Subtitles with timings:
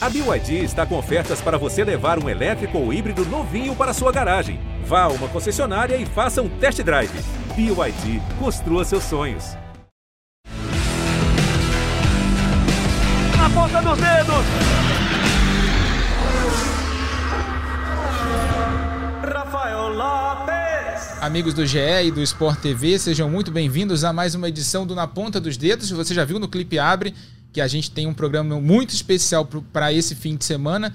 [0.00, 4.12] A BYD está com ofertas para você levar um elétrico ou híbrido novinho para sua
[4.12, 4.60] garagem.
[4.84, 7.10] Vá a uma concessionária e faça um test drive.
[7.56, 9.56] BYD, construa seus sonhos.
[13.36, 14.44] Na ponta dos dedos!
[19.34, 21.20] Rafael Lopes!
[21.20, 24.94] Amigos do GE e do Sport TV, sejam muito bem-vindos a mais uma edição do
[24.94, 25.90] Na Ponta dos Dedos.
[25.90, 27.12] Você já viu no clipe Abre
[27.52, 30.94] que a gente tem um programa muito especial para esse fim de semana.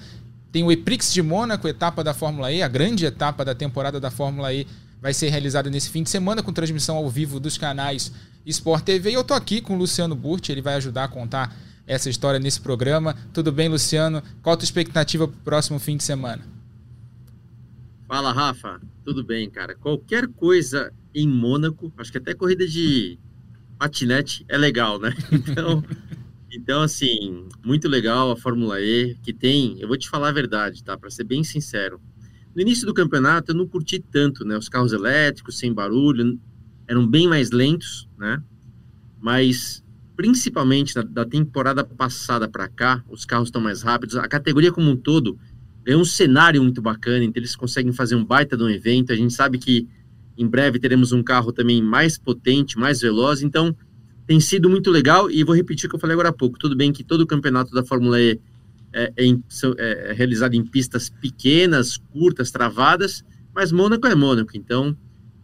[0.52, 4.10] Tem o Eprix de Mônaco, etapa da Fórmula E, a grande etapa da temporada da
[4.10, 4.66] Fórmula E
[5.00, 8.12] vai ser realizada nesse fim de semana com transmissão ao vivo dos canais
[8.46, 9.10] Sport TV.
[9.10, 11.54] E eu tô aqui com o Luciano Burti, ele vai ajudar a contar
[11.86, 13.14] essa história nesse programa.
[13.32, 14.22] Tudo bem, Luciano?
[14.42, 16.42] Qual a tua expectativa para o próximo fim de semana?
[18.08, 18.80] Fala, Rafa.
[19.04, 19.74] Tudo bem, cara.
[19.74, 23.18] Qualquer coisa em Mônaco, acho que até corrida de
[23.78, 25.14] patinete é legal, né?
[25.32, 25.84] Então,
[26.54, 30.84] então, assim, muito legal a Fórmula E, que tem, eu vou te falar a verdade,
[30.84, 30.96] tá?
[30.96, 32.00] Para ser bem sincero.
[32.54, 34.56] No início do campeonato eu não curti tanto, né?
[34.56, 36.38] Os carros elétricos, sem barulho,
[36.86, 38.40] eram bem mais lentos, né?
[39.20, 39.82] Mas
[40.16, 44.16] principalmente da, da temporada passada para cá, os carros estão mais rápidos.
[44.16, 45.36] A categoria como um todo
[45.84, 49.12] é um cenário muito bacana, então eles conseguem fazer um baita de um evento.
[49.12, 49.88] A gente sabe que
[50.38, 53.42] em breve teremos um carro também mais potente, mais veloz.
[53.42, 53.76] Então
[54.26, 56.58] tem sido muito legal e vou repetir o que eu falei agora há pouco.
[56.58, 58.40] Tudo bem que todo o campeonato da Fórmula E
[58.92, 64.96] é, é, é, é realizado em pistas pequenas, curtas, travadas, mas Mônaco é Mônaco, então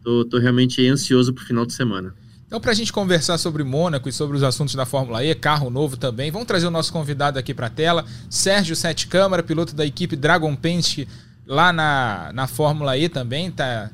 [0.03, 2.15] tô, realmente ansioso para o final de semana.
[2.47, 5.71] Então, para a gente conversar sobre Mônaco e sobre os assuntos da Fórmula E, carro
[5.71, 9.75] novo também, vamos trazer o nosso convidado aqui para a tela, Sérgio Sete Câmara, piloto
[9.75, 11.07] da equipe Dragon Paint
[11.47, 13.91] lá na, na Fórmula E também, tá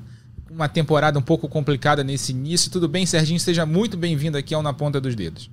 [0.51, 2.71] uma temporada um pouco complicada nesse início.
[2.71, 3.39] Tudo bem, Serginho?
[3.41, 5.51] Seja muito bem-vindo aqui ao Na Ponta dos Dedos.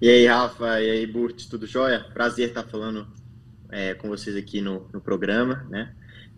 [0.00, 2.06] E aí, Rafa, e aí, Burt, tudo jóia?
[2.14, 3.06] Prazer estar falando
[3.70, 5.92] é, com vocês aqui no, no programa, né?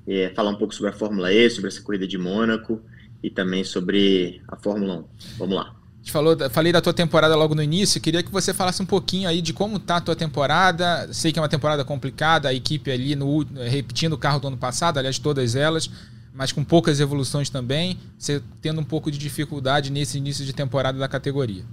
[0.07, 2.81] E, falar um pouco sobre a Fórmula E, sobre essa corrida de Mônaco
[3.23, 5.05] e também sobre a Fórmula 1.
[5.39, 5.77] Vamos lá.
[6.07, 9.43] Falou, falei da tua temporada logo no início, queria que você falasse um pouquinho aí
[9.43, 11.13] de como tá a tua temporada.
[11.13, 14.57] Sei que é uma temporada complicada, a equipe ali no, repetindo o carro do ano
[14.57, 15.91] passado, aliás, todas elas
[16.33, 20.99] mas com poucas evoluções também, você tendo um pouco de dificuldade nesse início de temporada
[20.99, 21.65] da categoria.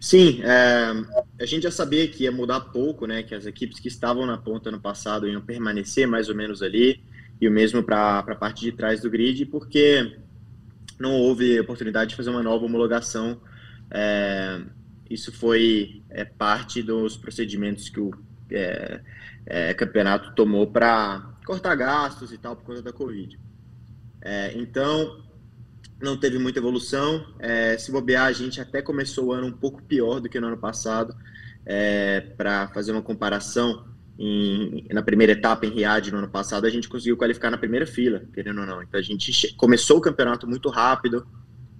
[0.00, 0.92] Sim, é,
[1.40, 3.22] a gente já sabia que ia mudar pouco, né?
[3.22, 7.02] Que as equipes que estavam na ponta no passado iam permanecer mais ou menos ali,
[7.40, 10.18] e o mesmo para a parte de trás do grid, porque
[10.98, 13.40] não houve oportunidade de fazer uma nova homologação.
[13.90, 14.60] É,
[15.10, 18.12] isso foi é, parte dos procedimentos que o
[18.50, 19.00] é,
[19.46, 23.40] é, campeonato tomou para cortar gastos e tal por conta da Covid.
[24.20, 25.24] É, então,
[25.98, 27.24] não teve muita evolução.
[27.38, 30.48] É, se bobear, a gente até começou o ano um pouco pior do que no
[30.48, 31.16] ano passado.
[31.64, 33.86] É, Para fazer uma comparação,
[34.18, 37.86] em, na primeira etapa em Riad no ano passado, a gente conseguiu qualificar na primeira
[37.86, 38.82] fila, querendo ou não.
[38.82, 41.26] Então, a gente começou o campeonato muito rápido.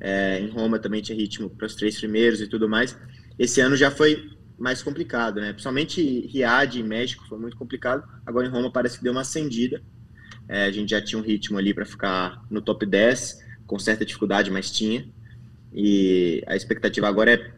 [0.00, 2.98] É, em Roma também tinha ritmo para os três primeiros e tudo mais.
[3.38, 5.52] Esse ano já foi mais complicado, né?
[5.52, 8.02] Principalmente Riad e México foi muito complicado.
[8.26, 9.80] Agora em Roma parece que deu uma acendida.
[10.48, 14.04] É, a gente já tinha um ritmo ali para ficar no top 10, com certa
[14.04, 15.06] dificuldade, mas tinha.
[15.72, 17.52] E a expectativa agora é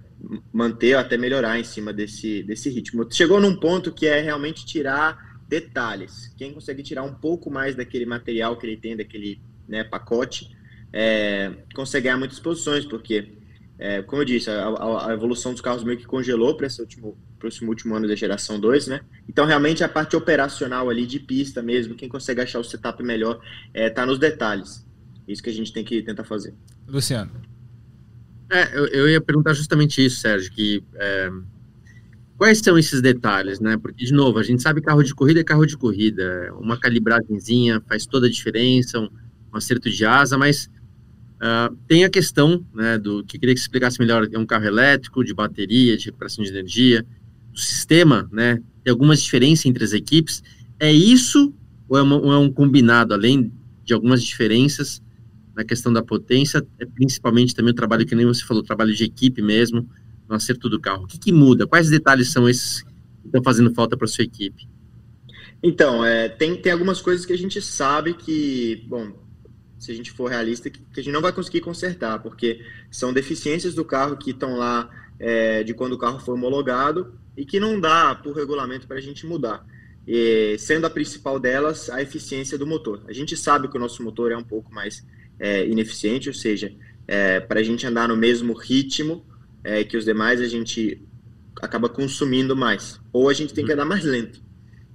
[0.53, 3.07] manter ou até melhorar em cima desse, desse ritmo.
[3.11, 6.33] Chegou num ponto que é realmente tirar detalhes.
[6.37, 10.55] Quem consegue tirar um pouco mais daquele material que ele tem, daquele né, pacote,
[10.93, 13.40] é, consegue ganhar muitas posições, porque
[13.81, 16.83] é, como eu disse, a, a, a, evolução dos carros meio que congelou para esse
[16.83, 19.01] último, esse último ano da geração 2, né?
[19.27, 23.41] Então, realmente, a parte operacional ali de pista mesmo, quem consegue achar o setup melhor,
[23.73, 24.87] é, tá nos detalhes.
[25.27, 26.55] Isso que a gente tem que tentar fazer.
[26.87, 27.31] Luciano.
[28.51, 31.31] É, eu, eu ia perguntar justamente isso, Sérgio, que é,
[32.37, 33.79] quais são esses detalhes, né?
[33.79, 36.53] Porque, de novo, a gente sabe que carro de corrida é carro de corrida.
[36.61, 39.09] Uma calibragemzinha faz toda a diferença, um,
[39.55, 40.69] um acerto de asa, mas
[41.41, 44.67] Uh, tem a questão, né, do que queria que você explicasse melhor, é um carro
[44.67, 47.07] elétrico, de bateria, de recuperação de energia,
[47.51, 50.43] do sistema, né, tem algumas diferenças entre as equipes,
[50.79, 51.55] é isso
[51.89, 53.51] ou é, uma, ou é um combinado, além
[53.85, 55.03] de algumas diferenças
[55.57, 58.95] na questão da potência, é principalmente também o trabalho, que nem você falou, o trabalho
[58.95, 59.89] de equipe mesmo,
[60.29, 61.05] no acerto do carro.
[61.05, 61.67] O que, que muda?
[61.67, 64.69] Quais detalhes são esses que estão fazendo falta para sua equipe?
[65.63, 69.13] Então, é, tem, tem algumas coisas que a gente sabe que, bom,
[69.81, 73.13] se a gente for realista, que, que a gente não vai conseguir consertar, porque são
[73.13, 77.59] deficiências do carro que estão lá é, de quando o carro foi homologado e que
[77.59, 79.67] não dá, por regulamento, para a gente mudar.
[80.07, 83.03] E, sendo a principal delas a eficiência do motor.
[83.09, 85.07] A gente sabe que o nosso motor é um pouco mais
[85.39, 86.73] é, ineficiente, ou seja,
[87.09, 89.25] é, para a gente andar no mesmo ritmo
[89.65, 91.03] é, que os demais, a gente
[91.61, 94.43] acaba consumindo mais, ou a gente tem que andar mais lento.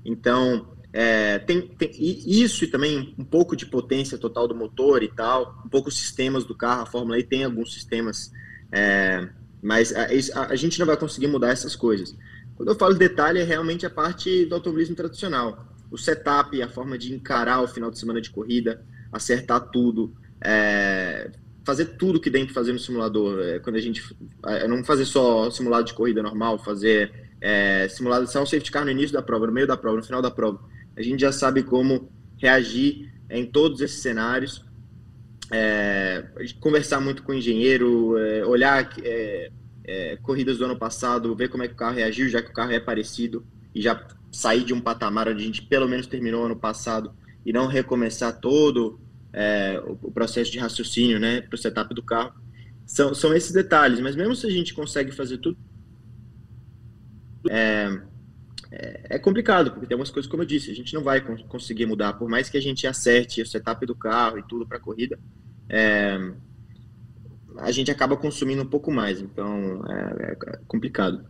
[0.03, 5.09] Então, é, tem, tem, isso e também um pouco de potência total do motor e
[5.09, 8.31] tal, um pouco os sistemas do carro, a Fórmula E tem alguns sistemas,
[8.71, 9.27] é,
[9.61, 10.05] mas a,
[10.39, 12.15] a, a, gente não vai conseguir mudar essas coisas.
[12.55, 15.67] Quando eu falo detalhe, é realmente a parte do automobilismo tradicional.
[15.91, 18.81] O setup, a forma de encarar o final de semana de corrida,
[19.11, 21.29] acertar tudo, é,
[21.65, 23.41] fazer tudo que tem que fazer no simulador.
[23.41, 24.01] É, quando a gente.
[24.45, 27.11] É, não fazer só simulado de corrida normal, fazer
[27.41, 30.31] é, simulação safety car no início da prova, no meio da prova, no final da
[30.31, 30.73] prova.
[30.97, 34.63] A gente já sabe como reagir em todos esses cenários.
[35.51, 36.25] É,
[36.59, 39.51] conversar muito com o engenheiro, é, olhar é,
[39.83, 42.53] é, corridas do ano passado, ver como é que o carro reagiu, já que o
[42.53, 46.45] carro é parecido, e já sair de um patamar onde a gente pelo menos terminou
[46.45, 47.13] ano passado
[47.45, 48.99] e não recomeçar todo
[49.31, 52.33] é, o, processo de raciocínio né, para o setup do carro.
[52.85, 55.57] São, são esses detalhes, mas mesmo se a gente consegue fazer tudo.
[57.49, 58.01] É,
[58.75, 61.85] é, é complicado, porque tem algumas coisas, como eu disse, a gente não vai conseguir
[61.85, 64.81] mudar, por mais que a gente acerte o setup do carro e tudo para a
[64.81, 65.17] corrida,
[65.69, 66.19] é,
[67.57, 71.25] a gente acaba consumindo um pouco mais, então é, é, complicado.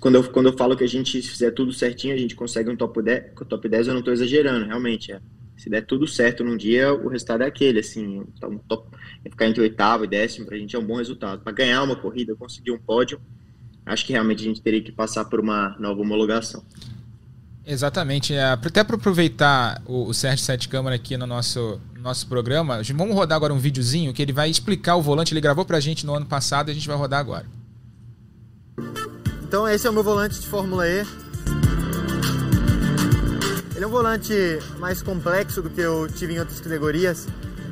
[0.00, 2.76] Quando eu, quando eu falo que a gente, fizer tudo certinho, a gente consegue um
[2.76, 5.20] top 10, top 10 eu não estou exagerando, realmente, é.
[5.56, 9.60] Se der tudo certo num dia, o resultado é aquele, assim, então, top, ficar entre
[9.60, 11.42] oitavo e décimo, para a gente é um bom resultado.
[11.42, 13.20] Para ganhar uma corrida, conseguir um pódio,
[13.88, 16.62] acho que realmente a gente teria que passar por uma nova homologação.
[17.66, 18.32] Exatamente.
[18.32, 23.14] É, até para aproveitar o, o Sérgio Sete Câmara aqui no nosso, nosso programa, vamos
[23.14, 25.34] rodar agora um videozinho que ele vai explicar o volante.
[25.34, 27.44] Ele gravou para a gente no ano passado e a gente vai rodar agora.
[29.42, 31.04] Então esse é o meu volante de Fórmula E.
[33.74, 34.32] Ele é um volante
[34.78, 37.28] mais complexo do que eu tive em outras categorias.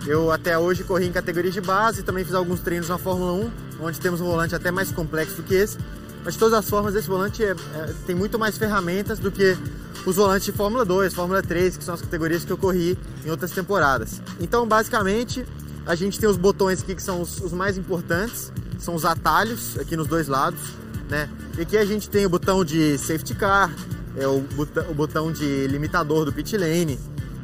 [0.07, 3.51] Eu até hoje corri em categorias de base, também fiz alguns treinos na Fórmula 1,
[3.81, 5.79] onde temos um volante até mais complexo do que esse.
[6.27, 9.57] Mas de todas as formas, esse volante é, é, tem muito mais ferramentas do que
[10.05, 13.31] os volantes de Fórmula 2, Fórmula 3, que são as categorias que eu corri em
[13.31, 14.21] outras temporadas.
[14.41, 15.47] Então, basicamente,
[15.87, 19.79] a gente tem os botões aqui que são os, os mais importantes, são os atalhos
[19.79, 20.59] aqui nos dois lados,
[21.09, 21.31] né?
[21.57, 23.73] E aqui a gente tem o botão de safety car,
[24.17, 26.99] é o, botão, o botão de limitador do pit lane,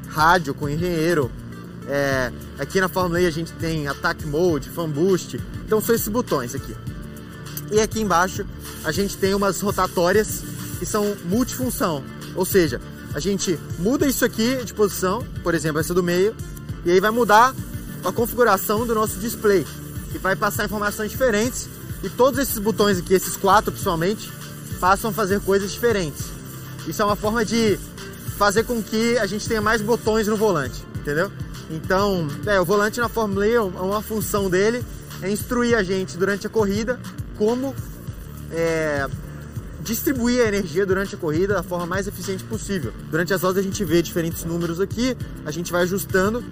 [0.08, 1.30] rádio com engenheiro.
[1.86, 5.40] É, aqui na Fórmula E a gente tem attack mode, fan boost.
[5.64, 6.74] Então são esses botões aqui.
[7.72, 8.44] E aqui embaixo
[8.84, 10.42] a gente tem umas rotatórias
[10.78, 12.04] que são multifunção,
[12.34, 12.80] ou seja,
[13.14, 16.36] a gente muda isso aqui de posição, por exemplo, essa do meio,
[16.84, 17.54] e aí vai mudar
[18.04, 19.66] a configuração do nosso display,
[20.14, 21.68] e vai passar informações diferentes,
[22.02, 24.30] e todos esses botões aqui, esses quatro principalmente,
[24.78, 26.26] passam a fazer coisas diferentes.
[26.86, 27.78] Isso é uma forma de
[28.36, 31.30] fazer com que a gente tenha mais botões no volante, entendeu?
[31.70, 34.84] Então, é, o volante na Fórmula E, uma função dele
[35.22, 36.98] é instruir a gente durante a corrida
[37.42, 37.74] como
[38.52, 39.08] é,
[39.80, 42.92] distribuir a energia durante a corrida da forma mais eficiente possível.
[43.10, 46.44] Durante as horas a gente vê diferentes números aqui, a gente vai ajustando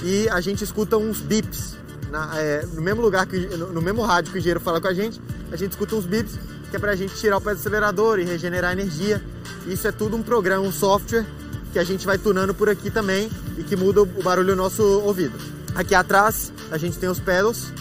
[0.00, 1.76] e a gente escuta uns bips.
[2.08, 4.86] Na, é, no mesmo lugar, que, no, no, mesmo rádio que o engenheiro fala com
[4.86, 5.20] a gente,
[5.50, 6.38] a gente escuta uns bips
[6.70, 9.20] que é para a gente tirar o pé do acelerador e regenerar energia.
[9.66, 11.26] Isso é tudo um programa, um software
[11.72, 14.82] que a gente vai tunando por aqui também e que muda o barulho do nosso
[15.00, 15.36] ouvido.
[15.74, 17.72] Aqui atrás a gente tem os pedals,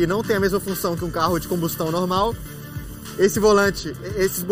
[0.00, 2.34] que não tem a mesma função que um carro de combustão normal.
[3.18, 4.46] Esse volante, esses,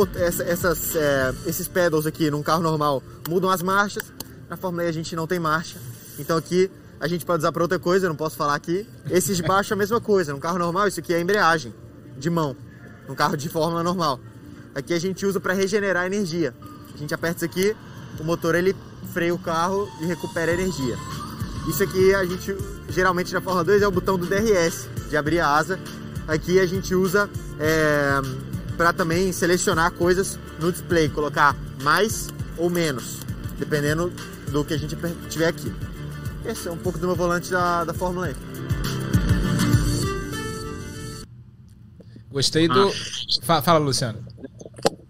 [0.47, 4.13] essas, é, esses pedals aqui num carro normal mudam as marchas.
[4.47, 5.79] Na Fórmula E a gente não tem marcha.
[6.19, 6.71] Então aqui
[7.01, 8.87] a gente pode usar para outra coisa, eu não posso falar aqui.
[9.11, 10.35] Esses de baixo é a mesma coisa.
[10.35, 11.73] Num carro normal, isso aqui é embreagem
[12.19, 12.55] de mão.
[13.09, 14.21] Num carro de Fórmula normal.
[14.75, 16.55] Aqui a gente usa para regenerar energia.
[16.95, 17.75] A gente aperta isso aqui,
[18.21, 18.77] o motor ele
[19.15, 20.99] freia o carro e recupera energia.
[21.67, 22.55] Isso aqui a gente
[22.91, 25.79] geralmente na Fórmula 2 é o botão do DRS, de abrir a asa.
[26.27, 28.21] Aqui a gente usa é,
[28.77, 33.21] para também selecionar coisas no display, colocar mais ou menos,
[33.59, 34.13] dependendo
[34.51, 34.97] do que a gente
[35.29, 35.73] tiver aqui.
[36.45, 38.37] Esse é um pouco do meu volante da, da Fórmula E.
[42.31, 42.93] Gostei do.
[43.49, 43.63] Ah.
[43.63, 44.19] Fala, Luciano.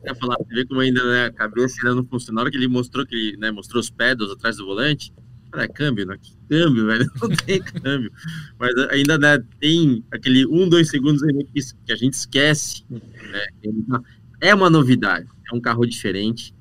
[0.02, 2.37] Quer falar, você vê como ainda né, a cabeça ainda não funciona.
[2.37, 5.12] Na hora que ele mostrou que ele né, mostrou os pedals atrás do volante,
[5.50, 6.17] Cara, é câmbio, né?
[6.21, 7.11] Que câmbio, velho.
[7.21, 8.12] Não tem câmbio.
[8.59, 12.85] Mas ainda né, tem aquele um, dois segundos que, a gente esquece.
[12.90, 14.00] Né?
[14.40, 15.26] É uma novidade.
[15.50, 16.55] É um carro diferente.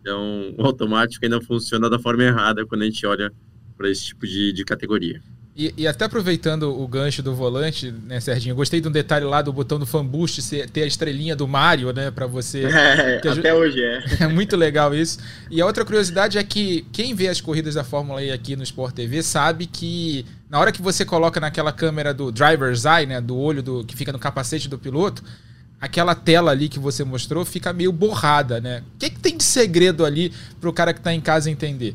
[0.00, 3.32] Então, o automático ainda funciona da forma errada quando a gente olha
[3.76, 5.22] para esse tipo de, de categoria.
[5.54, 8.52] E, e, até aproveitando o gancho do volante, né, Serginho?
[8.52, 11.46] Eu gostei de um detalhe lá do botão do fan boost ter a estrelinha do
[11.46, 12.62] Mario, né, para você.
[12.72, 14.02] É, até hoje é.
[14.24, 15.18] É muito legal isso.
[15.50, 18.62] E a outra curiosidade é que quem vê as corridas da Fórmula E aqui no
[18.62, 23.20] Sport TV sabe que na hora que você coloca naquela câmera do driver's eye, né,
[23.20, 25.22] do olho do que fica no capacete do piloto,
[25.80, 28.82] aquela tela ali que você mostrou fica meio borrada, né?
[28.94, 31.94] O que, que tem de segredo ali para o cara que está em casa entender?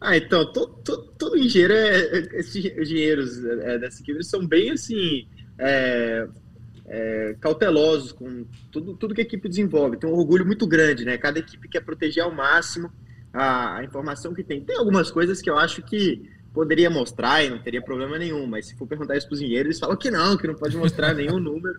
[0.00, 5.28] Ah, então, todo, todo, todo engenheiro, é, esses engenheiros é, dessa equipe são bem assim,
[5.58, 6.26] é,
[6.86, 9.98] é, cautelosos com tudo, tudo que a equipe desenvolve.
[9.98, 11.18] Tem um orgulho muito grande, né?
[11.18, 12.90] Cada equipe quer proteger ao máximo
[13.30, 14.62] a, a informação que tem.
[14.62, 18.66] Tem algumas coisas que eu acho que poderia mostrar e não teria problema nenhum, mas
[18.66, 21.12] se for perguntar isso para os engenheiros, eles falam que não, que não pode mostrar
[21.14, 21.78] nenhum número.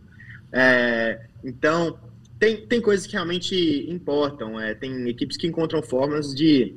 [0.52, 2.00] É, então,
[2.38, 3.56] tem, tem coisas que realmente
[3.90, 4.60] importam.
[4.60, 6.76] É, tem equipes que encontram formas de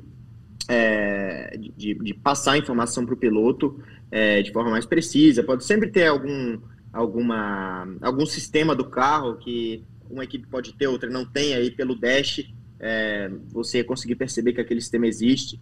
[0.67, 3.79] é, de, de, passar informação para o piloto
[4.11, 5.43] é, de forma mais precisa.
[5.43, 6.59] Pode sempre ter algum,
[6.91, 11.95] alguma, algum sistema do carro que uma equipe pode ter, outra não tem, aí pelo
[11.95, 12.45] dash
[12.79, 15.59] é, você conseguir perceber que aquele sistema existe.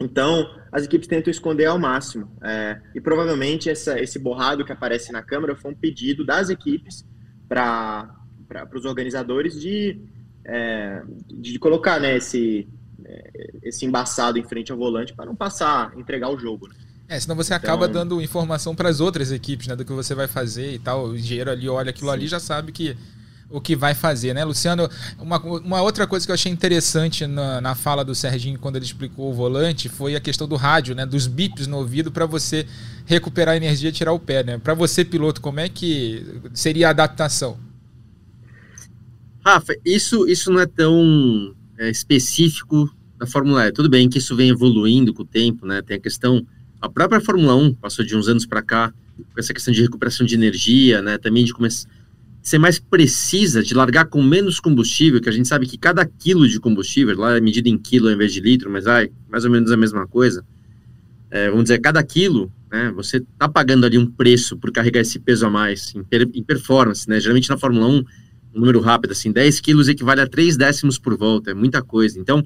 [0.00, 2.30] Então, as equipes tentam esconder ao máximo.
[2.42, 7.04] É, e provavelmente essa, esse borrado que aparece na câmera foi um pedido das equipes
[7.48, 8.10] para
[8.74, 10.00] os organizadores de,
[10.44, 12.68] é, de colocar né, esse,
[13.62, 16.68] esse embaçado em frente ao volante para não passar, entregar o jogo.
[16.68, 16.74] Né?
[17.08, 18.00] É, senão você acaba então...
[18.06, 21.08] dando informação para as outras equipes, né, do que você vai fazer e tal.
[21.08, 22.14] O engenheiro ali olha aquilo Sim.
[22.14, 22.96] ali já sabe que
[23.52, 24.88] o que vai fazer, né, Luciano?
[25.18, 28.86] Uma, uma outra coisa que eu achei interessante na, na fala do Serginho quando ele
[28.86, 32.66] explicou o volante foi a questão do rádio, né, dos bips no ouvido para você
[33.04, 34.56] recuperar a energia e tirar o pé, né?
[34.56, 37.58] Para você piloto, como é que seria a adaptação?
[39.44, 43.72] Rafa, isso isso não é tão é, específico da Fórmula E.
[43.72, 45.82] Tudo bem que isso vem evoluindo com o tempo, né?
[45.82, 46.46] Tem a questão,
[46.80, 50.24] a própria Fórmula 1 passou de uns anos para cá com essa questão de recuperação
[50.24, 51.18] de energia, né?
[51.18, 51.88] Também de começar
[52.42, 56.48] ser mais precisa, de largar com menos combustível, que a gente sabe que cada quilo
[56.48, 59.50] de combustível, lá é medido em quilo ao invés de litro, mas vai mais ou
[59.50, 60.44] menos a mesma coisa.
[61.30, 65.20] É, vamos dizer, cada quilo, né, você está pagando ali um preço por carregar esse
[65.20, 67.20] peso a mais em, em performance, né?
[67.20, 68.04] Geralmente na Fórmula 1
[68.54, 72.18] um número rápido, assim, 10 quilos equivale a 3 décimos por volta, é muita coisa.
[72.18, 72.44] Então,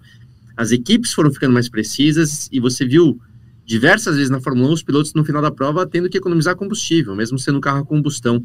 [0.56, 3.20] as equipes foram ficando mais precisas e você viu
[3.64, 7.14] diversas vezes na Fórmula 1 os pilotos no final da prova tendo que economizar combustível,
[7.14, 8.44] mesmo sendo um carro a combustão.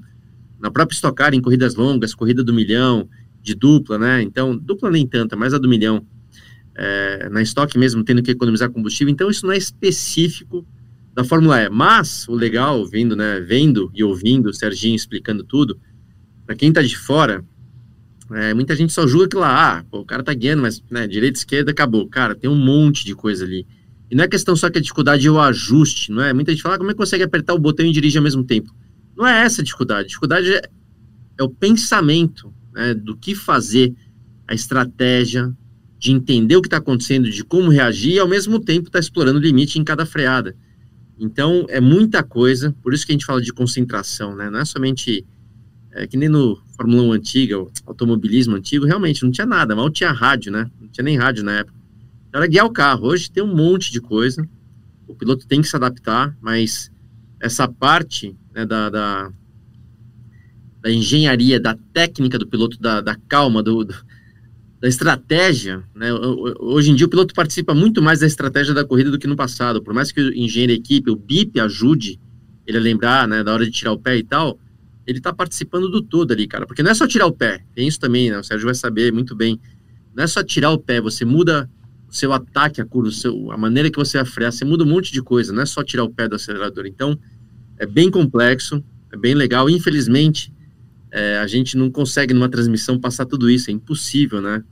[0.60, 3.08] Na própria Stock Car, em corridas longas, corrida do milhão,
[3.42, 4.22] de dupla, né?
[4.22, 6.06] Então, dupla nem tanta, mas a do milhão.
[6.76, 9.12] É, na Stock mesmo, tendo que economizar combustível.
[9.12, 10.66] Então, isso não é específico
[11.14, 11.70] da Fórmula E.
[11.70, 15.80] Mas, o legal, vendo, né, vendo e ouvindo o Serginho explicando tudo,
[16.46, 17.44] para quem está de fora,
[18.34, 21.08] é, muita gente só julga que lá, ah, pô, o cara tá guiando, mas né,
[21.08, 22.08] direita, esquerda, acabou.
[22.08, 23.66] Cara, tem um monte de coisa ali.
[24.10, 26.34] E não é questão só que a dificuldade é o ajuste, não é?
[26.34, 28.44] Muita gente fala, ah, como é que consegue apertar o botão e dirigir ao mesmo
[28.44, 28.74] tempo?
[29.16, 30.02] Não é essa a dificuldade.
[30.02, 30.62] A dificuldade é,
[31.38, 33.94] é o pensamento né, do que fazer,
[34.48, 35.52] a estratégia,
[35.98, 39.00] de entender o que está acontecendo, de como reagir, e ao mesmo tempo estar tá
[39.00, 40.56] explorando o limite em cada freada.
[41.20, 44.50] Então, é muita coisa, por isso que a gente fala de concentração, né?
[44.50, 45.24] Não é somente
[45.94, 47.56] é, que nem no Fórmula 1 antiga,
[47.86, 50.70] automobilismo antigo, realmente não tinha nada, mal tinha rádio, né?
[50.80, 51.78] Não tinha nem rádio na época.
[52.34, 53.08] Era guiar o carro.
[53.08, 54.48] Hoje tem um monte de coisa,
[55.08, 56.90] o piloto tem que se adaptar, mas
[57.42, 59.32] essa parte né, da, da,
[60.82, 63.96] da, engenharia, da técnica do piloto, da, da calma, do, do,
[64.80, 66.08] da estratégia, né?
[66.60, 69.36] Hoje em dia o piloto participa muito mais da estratégia da corrida do que no
[69.36, 69.82] passado.
[69.84, 72.20] Por mais que o engenheiro equipe, o BIP ajude
[72.66, 74.58] ele a lembrar, né, da hora de tirar o pé e tal,
[75.06, 76.66] ele tá participando do todo ali, cara.
[76.66, 78.40] Porque não é só tirar o pé, tem isso também, né?
[78.40, 79.60] O Sérgio vai saber muito bem.
[80.16, 81.70] Não é só tirar o pé, você muda
[82.08, 85.12] o seu ataque, a curva, seu, a maneira que você vai você muda um monte
[85.12, 86.86] de coisa, não é só tirar o pé do acelerador.
[86.86, 87.18] Então,
[87.78, 89.70] é bem complexo, é bem legal.
[89.70, 90.54] Infelizmente,
[91.10, 94.64] é, a gente não consegue numa transmissão passar tudo isso, é impossível, né?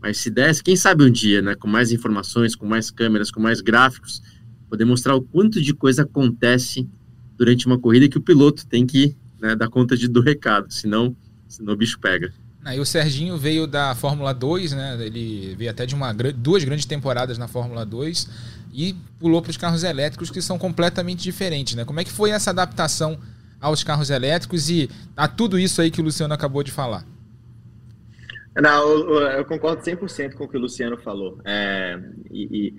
[0.00, 3.40] Mas se desse, quem sabe um dia, né, com mais informações, com mais câmeras, com
[3.40, 4.22] mais gráficos,
[4.68, 6.88] poder mostrar o quanto de coisa acontece
[7.36, 11.16] durante uma corrida que o piloto tem que né, dar conta de, do recado, senão,
[11.48, 12.32] senão o bicho pega.
[12.64, 14.98] Aí o Serginho veio da Fórmula 2, né?
[15.00, 18.28] Ele veio até de uma, duas grandes temporadas na Fórmula 2
[18.74, 21.84] e pulou para os carros elétricos que são completamente diferentes, né?
[21.84, 23.18] Como é que foi essa adaptação
[23.60, 27.04] aos carros elétricos e a tudo isso aí que o Luciano acabou de falar?
[28.60, 31.38] Não, eu, eu concordo 100% com o que o Luciano falou.
[31.44, 32.00] É,
[32.30, 32.74] e, e,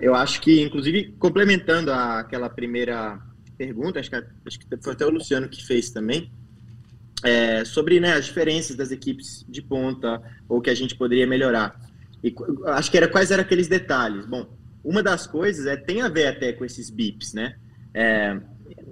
[0.00, 3.18] eu acho que, inclusive, complementando a, aquela primeira
[3.60, 6.32] pergunta, acho que, acho que foi até o Luciano que fez também,
[7.22, 11.78] é, sobre né, as diferenças das equipes de ponta ou que a gente poderia melhorar.
[12.24, 12.34] E
[12.68, 14.24] acho que era quais eram aqueles detalhes.
[14.24, 14.48] Bom,
[14.82, 17.56] uma das coisas é tem a ver até com esses bips, né?
[17.92, 18.40] É,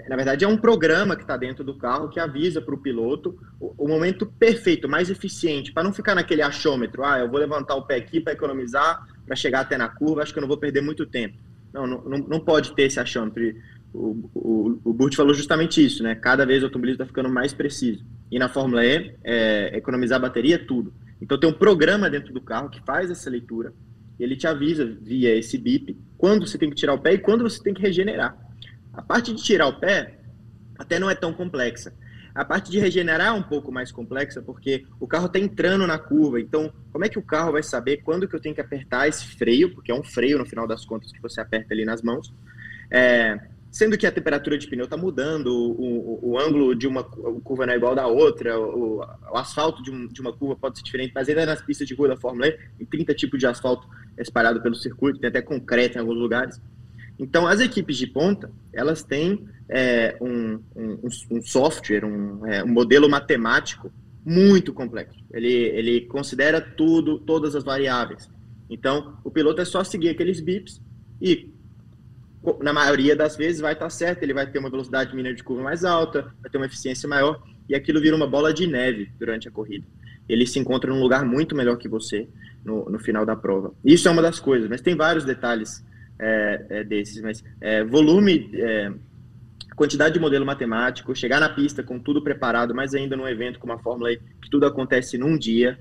[0.07, 3.39] na verdade, é um programa que está dentro do carro que avisa para o piloto
[3.59, 7.03] o, momento perfeito, mais eficiente, para não ficar naquele achômetro.
[7.05, 10.33] Ah, eu vou levantar o pé aqui para economizar, para chegar até na curva, acho
[10.33, 11.39] que eu não vou perder muito tempo.
[11.73, 13.43] Não, não, não pode ter esse achômetro.
[13.99, 16.15] O, o, o, Burt falou justamente isso, né?
[16.15, 18.05] Cada vez o automobilismo está ficando mais preciso.
[18.31, 20.95] E na Fórmula E, é, economizar bateria é tudo.
[21.21, 23.73] Então tem um programa dentro do carro que faz essa leitura,
[24.19, 27.43] ele te avisa via esse bip quando você tem que tirar o pé e quando
[27.43, 28.37] você tem que regenerar.
[28.93, 30.19] A parte de tirar o pé
[30.79, 31.93] até não é tão complexa.
[32.35, 35.99] A parte de regenerar é um pouco mais complexa, porque o carro está entrando na
[35.99, 36.41] curva.
[36.41, 39.27] Então, como é que o carro vai saber quando que eu tenho que apertar esse
[39.37, 39.75] freio?
[39.75, 42.33] Porque é um freio, no final das contas, que você aperta ali nas mãos.
[42.91, 43.41] É,
[43.71, 47.67] sendo que a temperatura de pneu está mudando, o, o, o, ângulo de uma curva
[47.67, 50.85] não é igual da outra, o, o asfalto de, um, de, uma curva pode ser
[50.85, 53.87] diferente, mas ainda nas pistas de rua da Fórmula E, tem 30 tipos de asfalto
[54.17, 56.61] espalhado pelo circuito, tem até concreto em alguns lugares.
[57.19, 62.03] Então, as equipes de ponta, elas têm é, um, um, um, software,
[62.47, 63.93] é, um, modelo matemático
[64.25, 65.19] muito complexo.
[65.33, 68.31] Ele, ele considera tudo, todas as variáveis.
[68.71, 70.81] Então, o piloto é só seguir aqueles bips
[71.21, 71.51] e,
[72.61, 74.23] na maioria das vezes, vai estar certo.
[74.23, 77.43] Ele vai ter uma velocidade mínima de curva mais alta, vai ter uma eficiência maior
[77.69, 79.87] e aquilo vira uma bola de neve durante a corrida.
[80.29, 82.29] Ele se encontra num lugar muito melhor que você
[82.65, 83.73] no, no final da prova.
[83.85, 85.85] Isso é uma das coisas, mas tem vários detalhes
[86.19, 87.21] é, é, desses.
[87.21, 88.93] Mas é, volume é,
[89.79, 93.73] quantidade de modelo matemático, chegar na pista com tudo preparado, mas ainda num evento como
[93.73, 95.79] a Fórmula E, que tudo acontece num dia,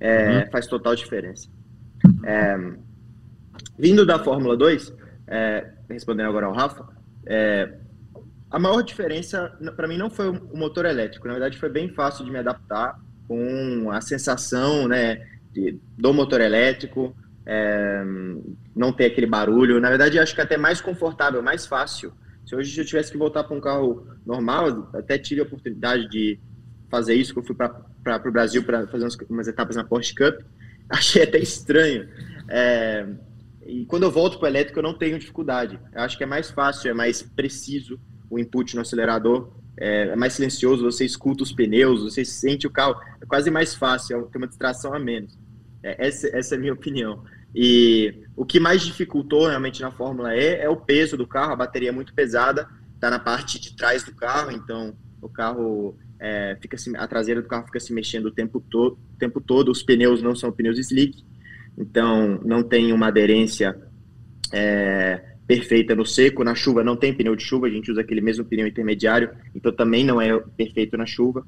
[0.00, 0.50] é, uhum.
[0.50, 1.48] faz total diferença.
[2.24, 2.58] É,
[3.78, 4.92] vindo da Fórmula 2,
[5.26, 6.86] é, respondendo agora ao Rafa,
[7.26, 7.74] é,
[8.50, 12.24] a maior diferença para mim não foi o motor elétrico, na verdade foi bem fácil
[12.24, 18.04] de me adaptar com a sensação né, de, do motor elétrico, é,
[18.74, 19.80] não ter aquele barulho.
[19.80, 22.12] Na verdade, acho que é até mais confortável, mais fácil
[22.46, 26.38] se hoje eu tivesse que voltar para um carro normal, até tive a oportunidade de
[26.88, 27.84] fazer isso, que eu fui para
[28.24, 30.40] o Brasil para fazer umas, umas, etapas na Porsche Cup,
[30.88, 32.08] achei até estranho.
[32.48, 33.04] É,
[33.66, 35.78] e quando eu volto para o elétrico, eu não tenho dificuldade.
[35.92, 37.98] Eu acho que é mais fácil, é mais preciso
[38.30, 42.70] o input no acelerador, é, é mais silencioso, você escuta os pneus, você sente o
[42.70, 45.38] carro, é quase mais fácil, é tem uma distração a menos.
[45.82, 47.22] É, essa, essa é a minha opinião.
[47.54, 51.56] E o que mais dificultou realmente na Fórmula E é o peso do carro, a
[51.56, 56.56] bateria é muito pesada, está na parte de trás do carro, então o carro é,
[56.60, 59.70] fica se, a traseira do carro fica se mexendo o tempo, to, o tempo todo,
[59.70, 61.24] os pneus não são pneus slick,
[61.76, 63.76] então não tem uma aderência
[64.52, 68.20] é, perfeita no seco, na chuva não tem pneu de chuva, a gente usa aquele
[68.20, 71.46] mesmo pneu intermediário, então também não é perfeito na chuva.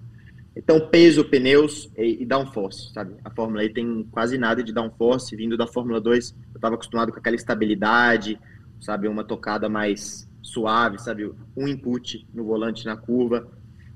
[0.59, 3.15] Então, peso, pneus e, e downforce, sabe?
[3.25, 5.37] A Fórmula E tem quase nada de downforce.
[5.37, 8.41] Vindo da Fórmula 2, eu estava acostumado com aquela estabilidade,
[8.81, 9.07] sabe?
[9.07, 11.31] Uma tocada mais suave, sabe?
[11.57, 13.49] Um input no volante na curva,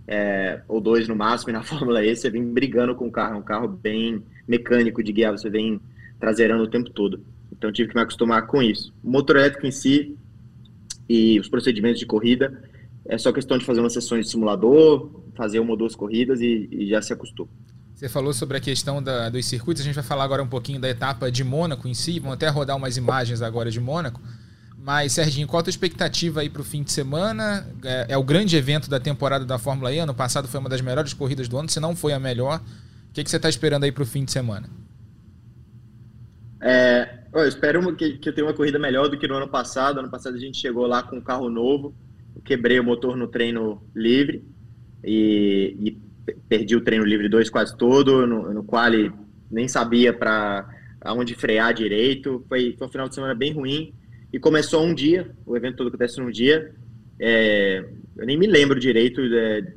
[0.07, 1.51] é, ou dois no máximo.
[1.51, 3.35] E na Fórmula E, você vem brigando com o carro.
[3.35, 5.81] É um carro bem mecânico de guiar, você vem
[6.23, 7.21] traseirando o tempo todo.
[7.51, 8.95] Então, tive que me acostumar com isso.
[9.03, 10.17] O motor elétrico em si
[11.09, 12.63] e os procedimentos de corrida
[13.05, 16.69] é só questão de fazer umas sessões de simulador, fazer uma ou duas corridas e,
[16.71, 17.51] e já se acostumou.
[17.93, 20.81] Você falou sobre a questão da, dos circuitos, a gente vai falar agora um pouquinho
[20.81, 24.21] da etapa de Mônaco em si, vamos até rodar umas imagens agora de Mônaco.
[24.79, 27.67] Mas, Serginho, qual a tua expectativa aí para o fim de semana?
[27.85, 29.99] É, é, o grande evento da temporada da Fórmula E.
[29.99, 32.61] Ano passado foi uma das melhores corridas do ano, se não foi a melhor.
[33.11, 34.69] O que, que você está esperando aí para o fim de semana?
[36.63, 39.99] É, eu espero que, que eu tenha uma corrida melhor do que no ano passado.
[39.99, 41.93] Ano passado a gente chegou lá com um carro novo,
[42.45, 44.45] quebrei o motor no treino livre
[45.05, 48.91] e, e perdi o treino livre 2 quase todo, no, no qual
[49.51, 50.69] nem sabia para
[51.01, 52.45] aonde frear direito.
[52.49, 53.93] Foi, foi um final de semana bem ruim.
[54.33, 56.73] E começou um dia, o evento todo acontece num dia.
[57.19, 57.85] É,
[58.17, 59.75] eu nem me lembro direito é,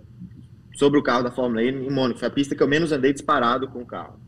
[0.76, 2.19] sobre o carro da Fórmula E em Mônaco.
[2.19, 4.19] Foi a pista que eu menos andei disparado com o carro.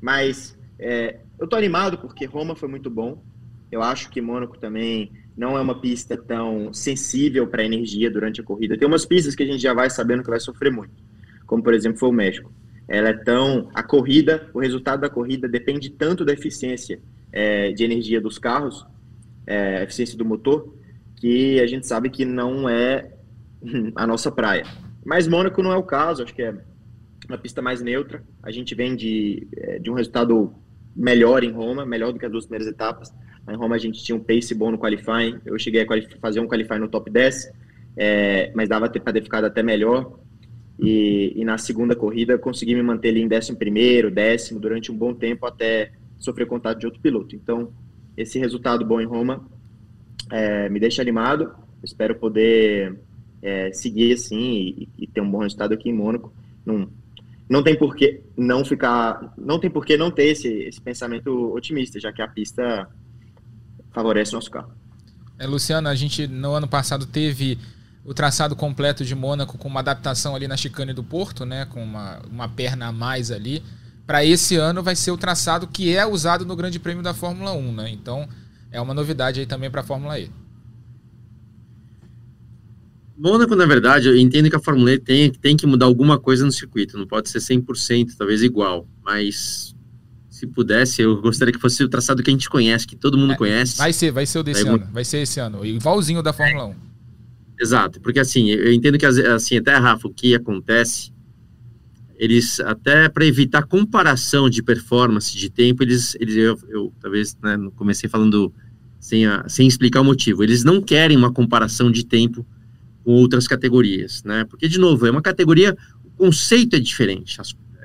[0.00, 3.20] Mas é, eu tô animado porque Roma foi muito bom.
[3.68, 8.44] Eu acho que Mônaco também não é uma pista tão sensível para energia durante a
[8.44, 8.78] corrida.
[8.78, 10.92] Tem umas pistas que a gente já vai sabendo que vai sofrer muito,
[11.44, 12.52] como por exemplo foi o México.
[12.86, 13.68] Ela é tão.
[13.74, 17.00] A corrida, o resultado da corrida depende tanto da eficiência
[17.32, 18.86] é, de energia dos carros,
[19.44, 20.72] é, eficiência do motor,
[21.16, 23.10] que a gente sabe que não é
[23.96, 24.64] a nossa praia.
[25.04, 26.54] Mas Mônaco não é o caso, acho que é
[27.28, 28.22] uma pista mais neutra.
[28.44, 30.61] A gente vem de, é, de um resultado
[30.94, 33.12] melhor em Roma, melhor do que as duas primeiras etapas.
[33.48, 35.86] Em Roma a gente tinha um pace bom no qualifying, eu cheguei a
[36.20, 37.52] fazer um qualifying no top 10,
[37.96, 40.18] é, mas dava para ter ficado até melhor.
[40.78, 44.96] E, e, na segunda corrida consegui me manter ali em décimo primeiro, décimo, durante um
[44.96, 47.36] bom tempo até sofrer contato de outro piloto.
[47.36, 47.72] Então,
[48.16, 49.46] esse resultado bom em Roma
[50.30, 51.52] é, me deixa animado.
[51.84, 52.98] Espero poder
[53.40, 56.32] é, seguir assim e, e, ter um bom resultado aqui em Mônaco.
[57.52, 61.52] Não tem por que não ficar, não tem por que não ter esse, esse pensamento
[61.54, 62.88] otimista, já que a pista
[63.90, 64.72] favorece o nosso carro.
[65.38, 67.58] É, Luciano, a gente no ano passado teve
[68.06, 71.84] o traçado completo de Mônaco com uma adaptação ali na chicane do Porto, né, com
[71.84, 73.62] uma, uma perna a mais ali.
[74.06, 77.52] Para esse ano vai ser o traçado que é usado no Grande Prêmio da Fórmula
[77.52, 77.90] 1, né?
[77.90, 78.26] Então
[78.70, 80.30] é uma novidade aí também para a Fórmula E.
[83.22, 86.44] Mônaco, na verdade, eu entendo que a Fórmula E tem, tem que mudar alguma coisa
[86.44, 89.76] no circuito, não pode ser 100%, talvez igual, mas
[90.28, 93.34] se pudesse, eu gostaria que fosse o traçado que a gente conhece, que todo mundo
[93.34, 93.78] é, conhece.
[93.78, 96.74] Vai ser, vai ser o desse ano, vai ser esse ano, igualzinho da Fórmula 1.
[97.60, 101.12] Exato, porque assim, eu entendo que assim, até Rafa, o que acontece,
[102.16, 107.56] eles até para evitar comparação de performance, de tempo, eles, eles eu, eu talvez né,
[107.76, 108.52] comecei falando
[108.98, 112.44] sem, a, sem explicar o motivo, eles não querem uma comparação de tempo
[113.04, 114.44] com outras categorias, né?
[114.44, 117.38] Porque de novo, é uma categoria, o conceito é diferente,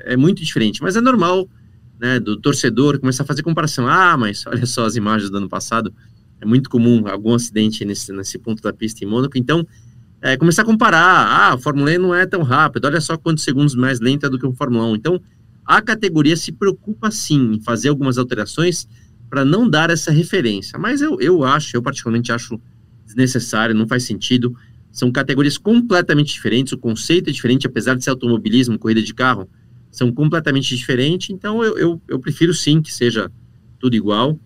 [0.05, 1.49] é muito diferente, mas é normal,
[1.99, 3.87] né, do torcedor começar a fazer comparação.
[3.87, 5.93] Ah, mas olha só as imagens do ano passado,
[6.39, 9.65] é muito comum algum acidente nesse, nesse ponto da pista em Mônaco, então
[10.21, 13.43] é, começar a comparar, ah, a Fórmula E não é tão rápida, olha só quantos
[13.43, 14.95] segundos mais lenta do que o Fórmula 1.
[14.95, 15.21] Então,
[15.65, 18.87] a categoria se preocupa sim em fazer algumas alterações
[19.29, 22.59] para não dar essa referência, mas eu, eu acho, eu particularmente acho
[23.05, 24.55] desnecessário, não faz sentido.
[24.97, 29.47] São categorias completamente diferentes, o conceito é diferente, apesar de ser automobilismo, corrida de carro,
[29.91, 33.31] são completamente diferentes, então eu, eu, eu prefiro sim que seja
[33.79, 34.39] tudo igual.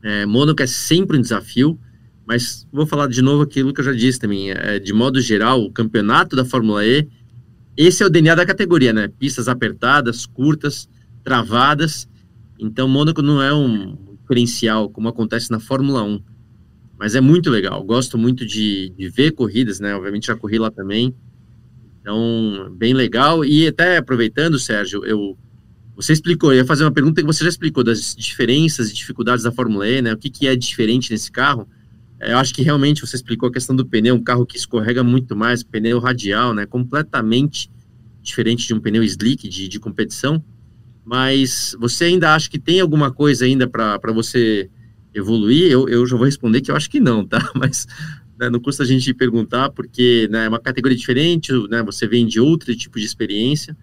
[0.00, 1.76] É, Mônaco é sempre um desafio,
[2.24, 4.52] mas vou falar de novo aquilo que eu já disse também.
[4.52, 7.08] É, de modo geral, o campeonato da Fórmula E,
[7.76, 9.08] esse é o DNA da categoria, né?
[9.08, 10.88] Pistas apertadas, curtas,
[11.24, 12.08] travadas.
[12.60, 16.22] Então, Mônaco não é um diferencial como acontece na Fórmula 1.
[16.98, 17.82] Mas é muito legal.
[17.84, 19.94] Gosto muito de, de ver corridas, né?
[19.94, 21.14] Obviamente já corri lá também.
[22.00, 23.44] Então, bem legal.
[23.44, 25.36] E até aproveitando, Sérgio, eu
[25.96, 29.44] você explicou, eu ia fazer uma pergunta que você já explicou das diferenças e dificuldades
[29.44, 30.12] da Fórmula E, né?
[30.12, 31.68] O que, que é diferente nesse carro?
[32.18, 35.04] É, eu acho que realmente você explicou a questão do pneu, um carro que escorrega
[35.04, 36.66] muito mais, pneu radial, né?
[36.66, 37.70] Completamente
[38.20, 40.42] diferente de um pneu slick de, de competição.
[41.04, 44.68] Mas você ainda acha que tem alguma coisa ainda para você
[45.14, 45.70] evoluir?
[45.70, 47.38] Eu, eu já vou responder que eu acho que não, tá?
[47.54, 47.86] Mas
[48.38, 51.82] né, não custa a gente perguntar, porque né, é uma categoria diferente, né?
[51.82, 53.76] Você vem de outro tipo de experiência.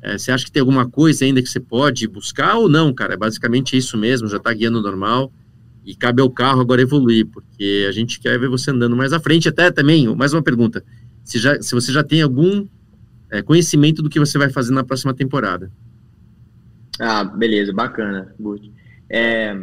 [0.00, 3.14] É, você acha que tem alguma coisa ainda que você pode buscar ou não, cara?
[3.14, 5.32] É basicamente isso mesmo, já está guiando normal
[5.84, 9.18] e cabe ao carro agora evoluir, porque a gente quer ver você andando mais à
[9.18, 9.48] frente.
[9.48, 10.84] Até também, mais uma pergunta:
[11.24, 12.66] se, já, se você já tem algum
[13.30, 15.70] é, conhecimento do que você vai fazer na próxima temporada?
[17.00, 18.64] Ah, beleza, bacana, Burt.
[19.08, 19.56] É,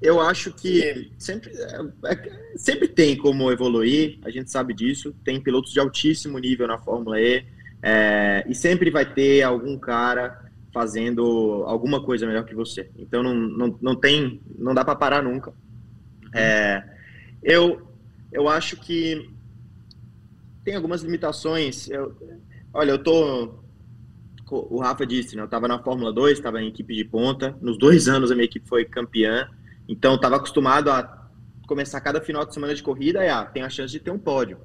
[0.00, 5.14] eu acho que sempre, é, é, sempre tem como evoluir, a gente sabe disso.
[5.24, 7.44] Tem pilotos de altíssimo nível na Fórmula E
[7.82, 12.90] é, e sempre vai ter algum cara fazendo alguma coisa melhor que você.
[12.96, 15.52] Então não, não, não tem, não dá para parar nunca.
[16.34, 16.82] É,
[17.42, 17.88] eu,
[18.32, 19.30] eu acho que
[20.64, 21.88] tem algumas limitações.
[21.88, 22.14] Eu,
[22.74, 23.54] olha, eu tô.
[24.50, 25.42] O Rafa disse, né?
[25.42, 27.56] Eu estava na Fórmula 2, estava em equipe de ponta.
[27.60, 29.48] Nos dois anos a minha equipe foi campeã.
[29.88, 31.28] Então estava acostumado a
[31.66, 34.18] começar cada final de semana de corrida e ah, tem a chance de ter um
[34.18, 34.58] pódio.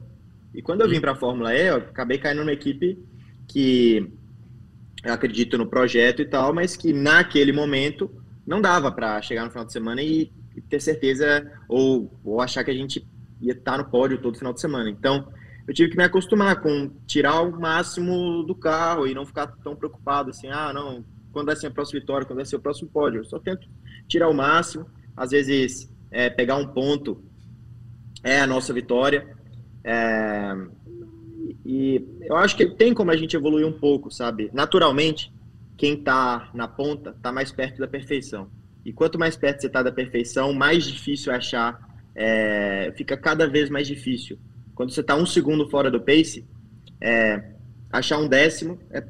[0.53, 2.99] E quando eu vim para a Fórmula E, eu acabei caindo numa equipe
[3.47, 4.11] que
[5.03, 8.09] eu acredito no projeto e tal, mas que naquele momento
[8.45, 12.63] não dava para chegar no final de semana e, e ter certeza ou, ou, achar
[12.63, 13.07] que a gente
[13.39, 14.89] ia estar no pódio todo final de semana.
[14.89, 15.27] Então,
[15.67, 19.75] eu tive que me acostumar com tirar o máximo do carro e não ficar tão
[19.75, 22.89] preocupado assim, ah, não, quando vai ser a próxima vitória, quando vai ser o próximo
[22.89, 23.19] pódio.
[23.19, 23.67] Eu só tento
[24.07, 24.85] tirar o máximo,
[25.21, 27.23] às vezes é, pegar um ponto
[28.23, 29.27] é a nossa vitória.
[29.83, 30.55] É,
[31.63, 34.49] e eu acho que tem como a gente evoluir um pouco, sabe?
[34.51, 35.31] Naturalmente,
[35.77, 38.49] quem está na ponta está mais perto da perfeição.
[38.83, 41.79] E quanto mais perto você está da perfeição, mais difícil achar,
[42.15, 44.39] é, fica cada vez mais difícil.
[44.73, 46.43] Quando você está um segundo fora do pace,
[46.99, 47.43] é,
[47.91, 49.05] achar um décimo é,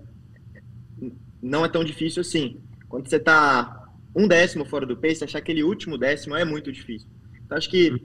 [1.41, 2.59] não é tão difícil assim.
[2.89, 3.80] Quando você está
[4.15, 7.07] um décimo fora do pace, achar aquele último décimo é muito difícil.
[7.45, 8.01] Então, acho que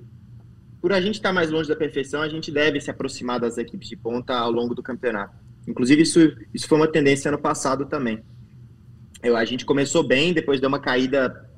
[0.80, 3.88] por a gente estar mais longe da perfeição, a gente deve se aproximar das equipes
[3.88, 5.34] de ponta ao longo do campeonato.
[5.66, 6.20] Inclusive, isso,
[6.54, 8.22] isso foi uma tendência ano passado também.
[9.22, 11.50] Eu, a gente começou bem, depois deu uma caída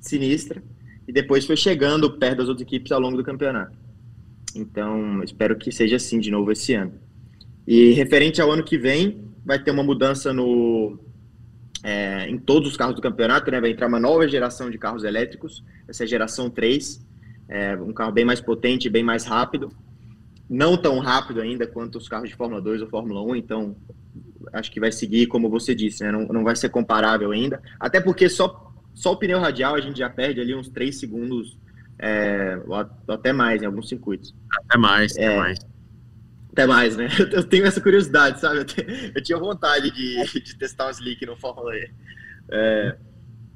[0.00, 0.62] sinistra,
[1.06, 3.76] e depois foi chegando perto das outras equipes ao longo do campeonato.
[4.54, 6.94] Então, espero que seja assim de novo esse ano.
[7.66, 10.98] E referente ao ano que vem, vai ter uma mudança no,
[11.84, 13.60] é, em todos os carros do campeonato, né?
[13.60, 17.06] Vai entrar uma nova geração de carros elétricos, essa é a geração 3,
[17.46, 19.70] é um carro bem mais potente, bem mais rápido.
[20.48, 23.76] Não tão rápido ainda quanto os carros de Fórmula 2 ou Fórmula 1, então
[24.52, 26.10] acho que vai seguir, como você disse, né?
[26.10, 27.60] não, não vai ser comparável ainda.
[27.78, 31.58] Até porque só, só o pneu radial a gente já perde ali uns 3 segundos
[31.98, 32.74] é, ou
[33.14, 34.34] até mais em alguns circuitos.
[34.64, 35.38] Até mais, até É.
[35.38, 35.58] mais.
[36.54, 37.08] Até mais, né?
[37.32, 38.58] Eu tenho essa curiosidade, sabe?
[38.58, 38.66] Eu,
[39.16, 41.90] eu tinha vontade de, de testar um slick no Fórmula E.
[42.48, 42.96] É,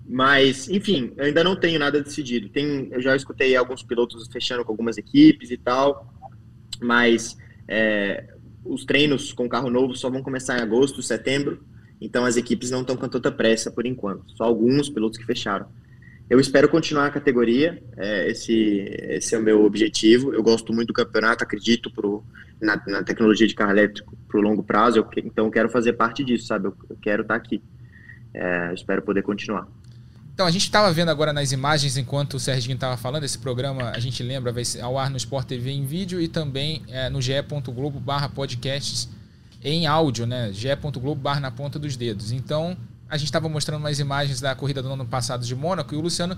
[0.04, 2.48] mas, enfim, eu ainda não tenho nada decidido.
[2.48, 6.12] Tem, eu já escutei alguns pilotos fechando com algumas equipes e tal,
[6.80, 7.36] mas
[7.68, 8.24] é,
[8.64, 11.62] os treinos com carro novo só vão começar em agosto, setembro,
[12.00, 14.24] então as equipes não estão com tanta pressa por enquanto.
[14.34, 15.68] Só alguns pilotos que fecharam.
[16.28, 18.54] Eu espero continuar a categoria, é, esse,
[19.10, 20.32] esse é o meu objetivo.
[20.32, 22.24] Eu gosto muito do campeonato, acredito pro,
[22.60, 25.94] na, na tecnologia de carro elétrico para o longo prazo, eu então eu quero fazer
[25.94, 26.66] parte disso, sabe?
[26.66, 27.62] Eu, eu quero estar aqui.
[28.34, 29.66] É, espero poder continuar.
[30.38, 33.90] Então, a gente estava vendo agora nas imagens, enquanto o Serginho estava falando, esse programa,
[33.90, 37.20] a gente lembra, vai ao ar no Sport TV em vídeo e também é, no
[37.20, 39.08] ge.globo barra podcasts
[39.64, 40.52] em áudio, né?
[40.52, 42.30] ge.globo barra na ponta dos dedos.
[42.30, 42.76] Então,
[43.10, 46.00] a gente estava mostrando umas imagens da corrida do ano passado de Mônaco e o
[46.00, 46.36] Luciano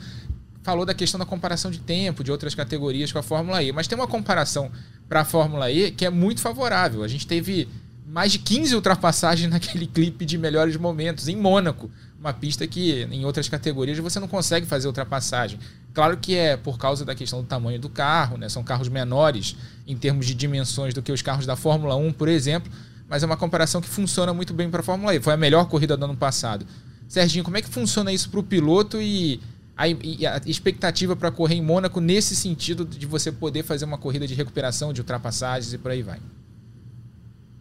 [0.63, 3.71] falou da questão da comparação de tempo de outras categorias com a Fórmula E.
[3.71, 4.71] Mas tem uma comparação
[5.11, 7.03] para a Fórmula E que é muito favorável.
[7.03, 7.69] A gente teve
[8.07, 13.25] mais de 15 ultrapassagens naquele clipe de melhores momentos em Mônaco, uma pista que em
[13.25, 15.59] outras categorias você não consegue fazer ultrapassagem.
[15.93, 18.49] Claro que é por causa da questão do tamanho do carro, né?
[18.49, 22.29] São carros menores em termos de dimensões do que os carros da Fórmula 1, por
[22.29, 22.71] exemplo,
[23.09, 25.21] mas é uma comparação que funciona muito bem para a Fórmula E.
[25.21, 26.65] Foi a melhor corrida do ano passado.
[27.09, 29.41] Serginho, como é que funciona isso para o piloto e
[29.81, 34.27] a, a expectativa para correr em Mônaco nesse sentido de você poder fazer uma corrida
[34.27, 36.19] de recuperação, de ultrapassagens e por aí vai?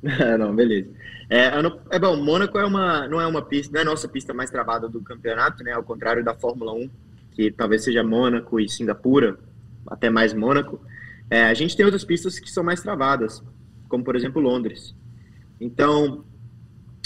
[0.38, 0.90] não, beleza.
[1.30, 1.52] É,
[1.92, 4.50] é bom, Mônaco é uma, não é uma pista, não é a nossa pista mais
[4.50, 5.74] travada do campeonato, né?
[5.74, 6.90] Ao contrário da Fórmula 1,
[7.32, 9.38] que talvez seja Mônaco e Singapura,
[9.88, 10.82] até mais Mônaco.
[11.30, 13.44] É, a gente tem outras pistas que são mais travadas,
[13.88, 14.96] como por exemplo Londres.
[15.62, 16.26] Então,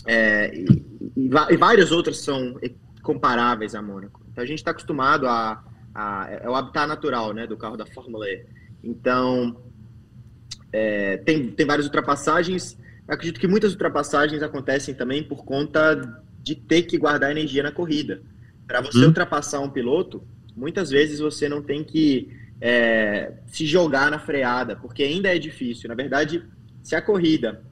[0.06, 0.86] é, e,
[1.17, 2.58] e e várias outras são
[3.02, 4.22] comparáveis a Mônaco.
[4.33, 5.63] Então a gente está acostumado a,
[5.95, 8.45] a- é o habitat natural, né, do carro da Fórmula E.
[8.83, 9.63] Então
[10.71, 12.77] é, tem, tem várias ultrapassagens.
[13.07, 16.01] Eu acredito que muitas ultrapassagens acontecem também por conta
[16.43, 18.21] de ter que guardar energia na corrida.
[18.67, 19.09] Para você Hum.
[19.09, 22.29] ultrapassar um piloto, muitas vezes você não tem que
[22.61, 25.89] é, se jogar na freada, porque ainda é difícil.
[25.89, 26.43] Na verdade,
[26.81, 27.63] se a corrida,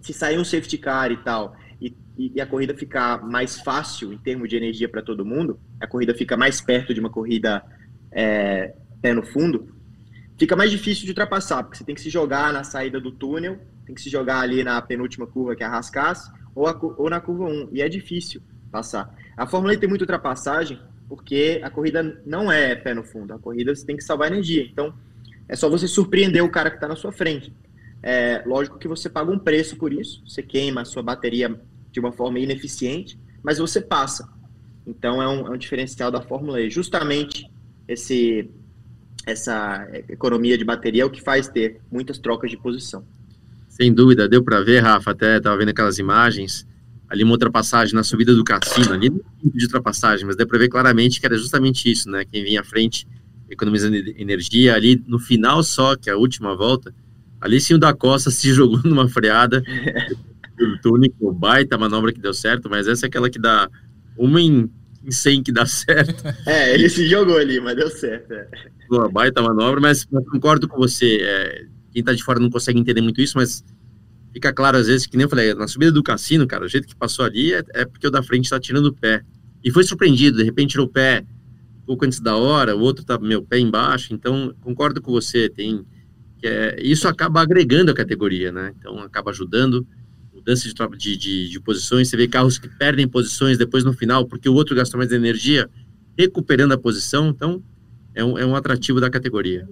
[0.00, 1.56] se sair um safety car e tal,
[2.16, 5.86] e, e- a corrida ficar mais fácil em termos de energia para todo mundo, a
[5.86, 7.62] corrida fica mais perto de uma corrida
[8.10, 9.74] é, pé no fundo,
[10.38, 13.58] fica mais difícil de ultrapassar, porque você tem que se jogar na saída do túnel,
[13.84, 17.20] tem que se jogar ali na penúltima curva, que é a Rascasse, ou, ou na
[17.20, 19.14] curva 1, e é difícil passar.
[19.36, 23.38] A Fórmula E tem muita ultrapassagem, porque a corrida não é pé no fundo, a
[23.38, 24.94] corrida você tem que salvar energia, então
[25.48, 27.52] é só você surpreender o cara que está na sua frente.
[28.02, 31.58] É, lógico que você paga um preço por isso, você queima a sua bateria
[31.94, 34.28] de uma forma ineficiente, mas você passa.
[34.84, 36.68] Então é um, é um diferencial da Fórmula E.
[36.68, 37.48] Justamente
[37.86, 38.50] esse,
[39.24, 43.04] essa economia de bateria é o que faz ter muitas trocas de posição.
[43.68, 46.66] Sem dúvida, deu para ver, Rafa, até estava vendo aquelas imagens,
[47.08, 49.22] ali uma ultrapassagem na subida do cassino, ali tem
[49.54, 52.24] de ultrapassagem, mas deu para ver claramente que era justamente isso, né?
[52.24, 53.06] Quem vinha à frente
[53.48, 56.92] economizando energia, ali no final só, que é a última volta,
[57.40, 59.62] ali sim o da Costa se jogou numa freada,
[60.60, 63.68] o túnico, baita manobra que deu certo, mas essa é aquela que dá
[64.16, 64.70] uma em,
[65.04, 68.32] em 100 que dá certo, É, ele se jogou ali, mas deu certo.
[68.32, 68.48] é.
[69.12, 71.18] Baita manobra, mas concordo com você.
[71.22, 73.64] é, quem tá de fora não consegue entender muito isso, mas
[74.32, 76.88] fica claro às vezes que nem eu falei, na subida do cassino, cara, o jeito
[76.88, 79.22] que passou ali é, é porque o da frente tá tirando o pé.
[79.62, 81.24] E foi surpreendido, de repente tirou o pé
[81.82, 85.48] um pouco antes da hora, o outro tá meu pé embaixo, então concordo com você,
[85.48, 85.86] tem
[86.42, 88.74] é, isso acaba agregando a categoria, né?
[88.78, 89.86] Então acaba ajudando
[90.44, 94.26] mudança de, de, de, de posições, você vê carros que perdem posições depois no final,
[94.26, 95.68] porque o outro gastou mais energia
[96.18, 97.62] recuperando a posição, então
[98.14, 99.66] é um, é um atrativo da categoria.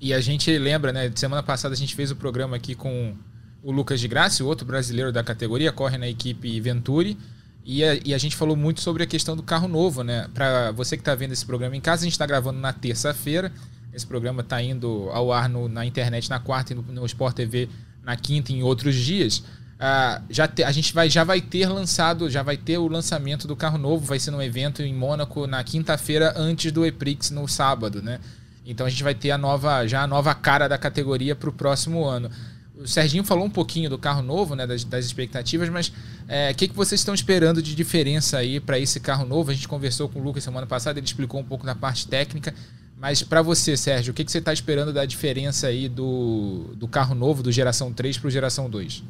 [0.00, 1.10] E a gente lembra, né?
[1.14, 3.16] Semana passada a gente fez o programa aqui com
[3.62, 7.16] o Lucas de Graça, o outro brasileiro da categoria, corre na equipe Venturi.
[7.64, 10.28] E a, e a gente falou muito sobre a questão do carro novo, né?
[10.32, 13.52] Para você que está vendo esse programa em casa, a gente está gravando na terça-feira.
[13.92, 17.34] Esse programa está indo ao ar no- na internet na quarta e no, no Sport
[17.34, 17.68] TV
[18.04, 19.42] na quinta e em outros dias.
[19.80, 23.46] Ah, já te- a gente vai, já vai ter lançado, já vai ter o lançamento
[23.46, 27.46] do carro novo, vai ser num evento em Mônaco na quinta-feira antes do Eprix no
[27.46, 28.18] sábado, né?
[28.66, 31.52] Então a gente vai ter a nova, já a nova cara da categoria para o
[31.52, 32.28] próximo ano.
[32.76, 35.92] O Serginho falou um pouquinho do carro novo, né, das, das expectativas, mas
[36.28, 39.50] é, o que, que vocês estão esperando de diferença aí para esse carro novo?
[39.50, 42.54] A gente conversou com o Lucas semana passada, ele explicou um pouco da parte técnica,
[42.96, 46.86] mas para você, Sérgio, o que, que você está esperando da diferença aí do, do
[46.86, 49.02] carro novo, do geração 3 para o geração 2?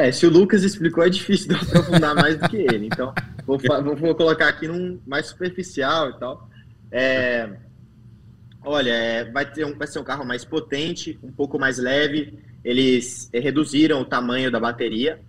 [0.00, 2.86] É, se o Lucas explicou, é difícil de aprofundar mais do que ele.
[2.86, 3.12] Então,
[3.46, 6.48] vou, vou- vou colocar aqui num mais superficial e tal.
[6.90, 7.50] É,
[8.64, 12.38] olha, é, vai, ter um, vai ser um carro mais potente, um pouco mais leve.
[12.64, 15.20] Eles é, reduziram o tamanho da bateria,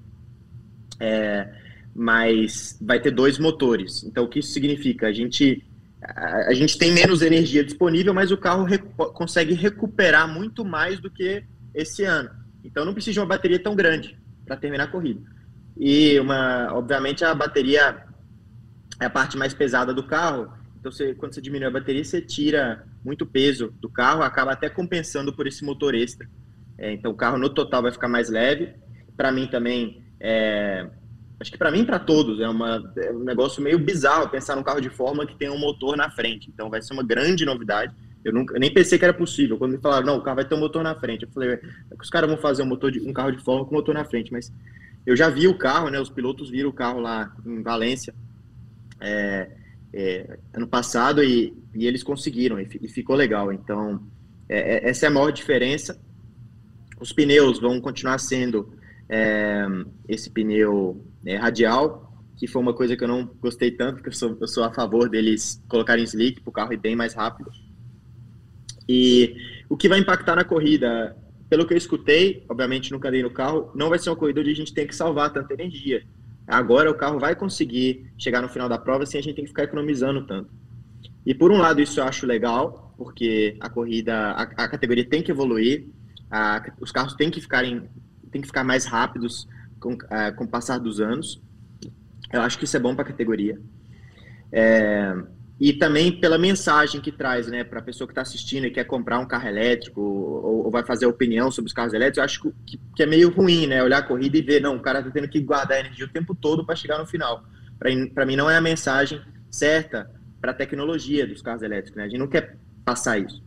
[1.02, 1.50] é,
[1.94, 4.06] mas vai ter dois motores.
[4.06, 5.08] Então, o que isso significa?
[5.08, 5.66] A gente,
[6.02, 8.66] a, a gente tem menos energia disponível, mas o carro
[9.14, 11.44] consegue recuperar muito mais do que
[11.76, 12.30] esse ano.
[12.64, 15.22] Então, não precisa de uma bateria tão grande para terminar a corrida.
[15.78, 18.06] E, uma, obviamente, a bateria
[19.00, 20.52] é a parte mais pesada do carro.
[20.80, 24.70] Então, você, quando você diminui a bateria, você tira muito peso do carro, acaba até
[24.70, 26.30] compensando por esse motor extra.
[26.78, 28.74] É, então, o carro no total vai ficar mais leve.
[29.16, 30.88] Para mim também, é,
[31.40, 34.64] acho que para mim para todos é, uma, é um negócio meio bizarro pensar num
[34.64, 36.50] carro de forma que tem um motor na frente.
[36.50, 37.94] Então, vai ser uma grande novidade.
[38.24, 39.58] Eu, nunca, eu nem pensei que era possível.
[39.58, 41.24] Quando me falaram, não, o carro vai ter um motor na frente.
[41.24, 43.66] Eu falei, é que os caras vão fazer um, motor de, um carro de forma
[43.66, 44.32] com motor na frente.
[44.32, 44.52] Mas
[45.06, 46.00] eu já vi o carro, né?
[46.00, 48.14] Os pilotos viram o carro lá em Valência
[49.02, 49.50] é,
[49.94, 53.52] é, ano passado e, e, eles conseguiram e, e ficou legal.
[53.52, 54.02] Então,
[54.48, 56.00] é, é, essa é a maior diferença.
[57.00, 58.74] Os pneus vão continuar sendo
[59.10, 59.66] é,
[60.08, 64.14] esse pneu é, radial, que foi uma coisa que eu não gostei tanto, porque eu
[64.14, 67.52] sou, eu sou a favor deles colocarem slick para o carro ir bem mais rápido.
[68.88, 69.36] E
[69.70, 71.15] o que vai impactar na corrida,
[71.50, 74.52] pelo que eu escutei, obviamente nunca andei no carro, não vai ser uma corrida onde
[74.52, 76.04] a gente tem que salvar tanta energia.
[76.48, 79.52] Agora o carro vai conseguir chegar no final da prova sem a gente tem que
[79.52, 80.50] ficar economizando tanto.
[81.26, 85.22] E por um lado isso eu acho legal, porque a corrida, a, a categoria tem
[85.22, 85.88] que evoluir,
[86.30, 87.84] a, os carros têm que ficarem,
[88.32, 89.48] tem que ficar mais rápidos
[89.80, 91.41] com, a, com o passar dos anos.
[92.32, 93.60] Eu acho que isso é bom para a categoria.
[94.52, 95.15] É,
[95.62, 98.84] e também pela mensagem que traz, né, para a pessoa que está assistindo e quer
[98.84, 102.41] comprar um carro elétrico ou, ou, vai fazer opinião sobre os carros elétricos, eu acho
[102.65, 105.12] que, que, é meio ruim, né, olhar a corrida e ver, não, o cara está
[105.12, 107.43] tendo que guardar energia o tempo todo para chegar no final.
[107.78, 109.21] Para mim não é a mensagem
[109.52, 110.10] certa
[110.41, 113.43] para a tecnologia dos carros elétricos, né, a gente não quer passar isso.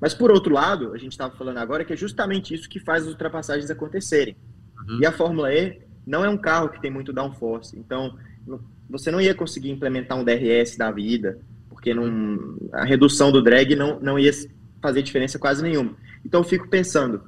[0.00, 3.02] Mas por outro lado, a gente estava falando agora que é justamente isso que faz
[3.02, 4.36] as ultrapassagens acontecerem.
[4.86, 5.00] Uhum.
[5.02, 8.16] E a Fórmula E não é um carro que tem muito downforce, então
[8.88, 11.38] você não ia conseguir implementar um DRS da vida,
[11.78, 14.32] porque não, a redução do drag não, não ia
[14.82, 15.94] fazer diferença quase nenhuma.
[16.26, 17.22] Então eu fico pensando,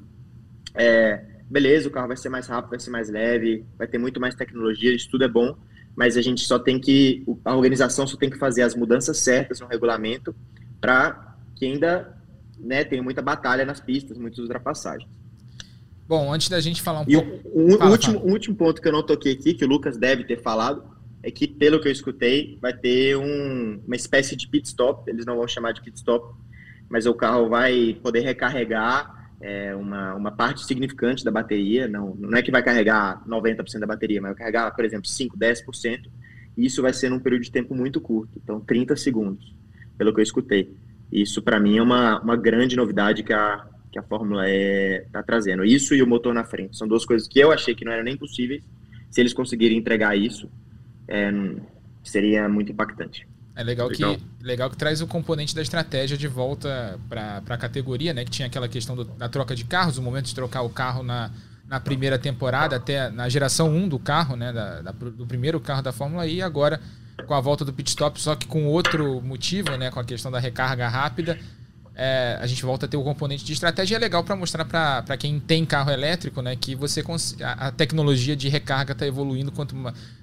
[0.75, 4.19] é, beleza, o carro vai ser mais rápido, vai ser mais leve, vai ter muito
[4.19, 5.57] mais tecnologia, isso tudo é bom,
[5.95, 9.61] mas a gente só tem que, a organização só tem que fazer as mudanças certas
[9.61, 10.35] no regulamento
[10.81, 12.19] para que ainda
[12.59, 15.09] né, tenha muita batalha nas pistas, muitas ultrapassagens.
[16.09, 17.49] Bom, antes da gente falar um e pouco.
[17.55, 18.33] Um, fala, último, fala.
[18.33, 20.83] último ponto que eu não toquei aqui, que o Lucas deve ter falado,
[21.23, 25.27] é que, pelo que eu escutei, vai ter um, uma espécie de pit stop, eles
[25.27, 26.35] não vão chamar de pit stop,
[26.89, 32.39] mas o carro vai poder recarregar é, uma, uma parte significante da bateria, não, não
[32.39, 36.09] é que vai carregar 90% da bateria, mas vai carregar, por exemplo, 5, 10%,
[36.57, 39.55] e isso vai ser num período de tempo muito curto, então 30 segundos,
[39.97, 40.75] pelo que eu escutei.
[41.13, 45.23] Isso, para mim, é uma, uma grande novidade que a, que a Fórmula E está
[45.23, 45.65] trazendo.
[45.65, 46.77] Isso e o motor na frente.
[46.77, 48.65] São duas coisas que eu achei que não eram nem possíveis.
[49.11, 50.49] Se eles conseguirem entregar isso,
[51.11, 51.31] é,
[52.03, 53.27] seria muito impactante.
[53.55, 57.59] É legal, legal, que legal que traz o componente da estratégia de volta para a
[57.59, 58.25] categoria, né?
[58.25, 61.03] Que tinha aquela questão do, da troca de carros, o momento de trocar o carro
[61.03, 61.31] na,
[61.67, 64.53] na primeira temporada, até na geração 1 do carro, né?
[64.53, 66.81] Da, da, do primeiro carro da Fórmula E, e agora
[67.27, 69.91] com a volta do pit stop, só que com outro motivo, né?
[69.91, 71.39] Com a questão da recarga rápida
[71.95, 73.97] é, a gente volta a ter o componente de estratégia.
[73.97, 77.05] É legal para mostrar para quem tem carro elétrico né, que você
[77.43, 79.53] a, a tecnologia de recarga está evoluindo.
[79.53, 79.77] Quanto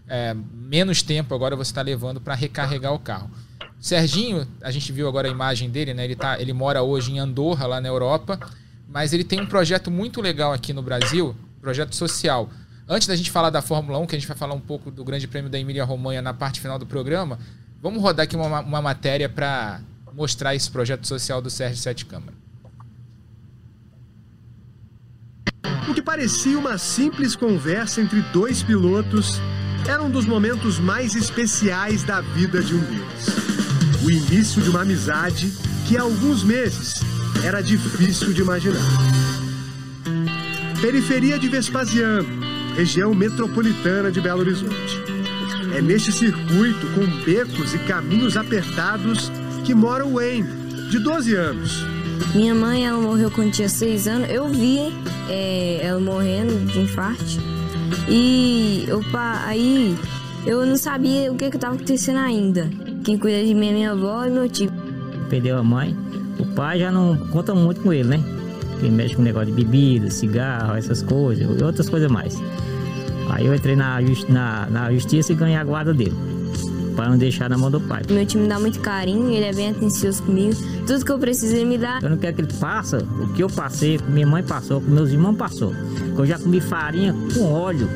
[0.08, 3.30] é, menos tempo agora você está levando para recarregar o carro.
[3.80, 6.03] Serginho, a gente viu agora a imagem dele, né?
[6.03, 8.39] Ele, tá, ele mora hoje em Andorra, lá na Europa,
[8.89, 12.49] mas ele tem um projeto muito legal aqui no Brasil, projeto social.
[12.88, 15.03] Antes da gente falar da Fórmula 1, que a gente vai falar um pouco do
[15.03, 17.38] Grande Prêmio da Emília-Romanha na parte final do programa,
[17.82, 19.82] vamos rodar aqui uma, uma matéria para
[20.17, 22.34] mostrar esse projeto social do Sérgio Sete Câmara.
[25.88, 29.39] O que parecia uma simples conversa entre dois pilotos
[29.88, 33.27] era um dos momentos mais especiais da vida de um deles.
[34.03, 35.53] O início de uma amizade
[35.88, 36.95] que há alguns meses
[37.43, 38.82] era difícil de imaginar.
[40.81, 42.27] Periferia de Vespasiano,
[42.75, 44.98] região metropolitana de Belo Horizonte.
[45.75, 49.31] É neste circuito com becos e caminhos apertados
[49.67, 50.47] que mora o Wayne,
[50.89, 51.85] de 12 anos.
[52.33, 54.29] Minha mãe, ela morreu quando tinha 6 anos.
[54.29, 54.79] Eu vi
[55.29, 57.21] é, ela morrendo de infarto.
[58.07, 59.93] E opa, aí
[60.45, 62.69] eu não sabia o que estava acontecendo ainda.
[63.03, 64.71] Quem cuida de mim é minha avó e meu tio.
[65.29, 65.93] Perdeu a mãe.
[66.39, 68.23] O pai já não conta muito com ele, né?
[68.79, 72.41] Ele mexe com negócio de bebida, cigarro, essas coisas e outras coisas mais.
[73.29, 73.99] Aí eu entrei na,
[74.29, 76.37] na, na justiça e ganhei a guarda dele.
[76.98, 78.02] Pra não deixar na mão do pai.
[78.10, 80.56] Meu time me dá muito carinho, ele é bem atencioso comigo.
[80.87, 82.00] Tudo que eu preciso ele me dá.
[82.02, 84.89] Eu não quero que ele faça o que eu passei, que minha mãe passou, que
[84.89, 85.75] meus irmãos passou.
[86.17, 87.87] Eu já comi farinha com óleo.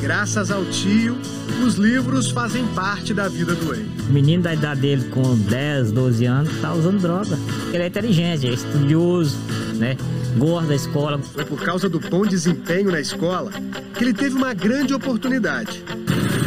[0.00, 1.16] Graças ao tio,
[1.64, 3.88] os livros fazem parte da vida do Wayne.
[4.08, 7.38] O menino da idade dele, com 10, 12 anos, tá usando droga.
[7.72, 9.38] Ele é inteligente, é estudioso,
[9.76, 9.96] né?
[10.36, 11.20] Gosta da escola.
[11.20, 13.52] Foi por causa do bom desempenho na escola
[13.96, 15.84] que ele teve uma grande oportunidade.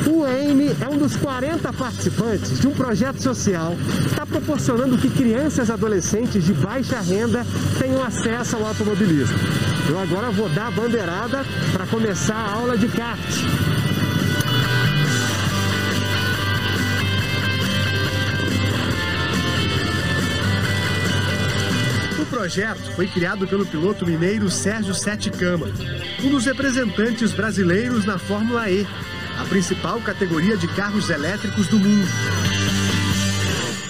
[0.08, 5.10] O Wayne é um dos 40 participantes de um projeto social que está proporcionando que
[5.10, 7.45] crianças e adolescentes de baixa renda
[7.80, 9.38] tenham acesso ao automobilismo.
[9.89, 11.43] Eu agora vou dar a bandeirada
[11.74, 13.20] para começar a aula de kart.
[22.20, 25.68] O projeto foi criado pelo piloto mineiro Sérgio Sete Cama,
[26.24, 28.86] um dos representantes brasileiros na Fórmula E,
[29.46, 32.08] a principal categoria de carros elétricos do mundo.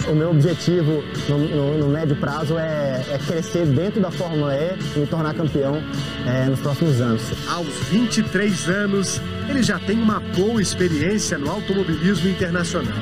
[0.08, 4.78] O meu objetivo no, no, no médio prazo é, é, crescer dentro da Fórmula E
[4.96, 5.82] e me tornar campeão
[6.28, 7.22] é, nos próximos anos.
[7.48, 12.98] Aos 23 anos, ele já tem uma boa experiência no automobilismo internacional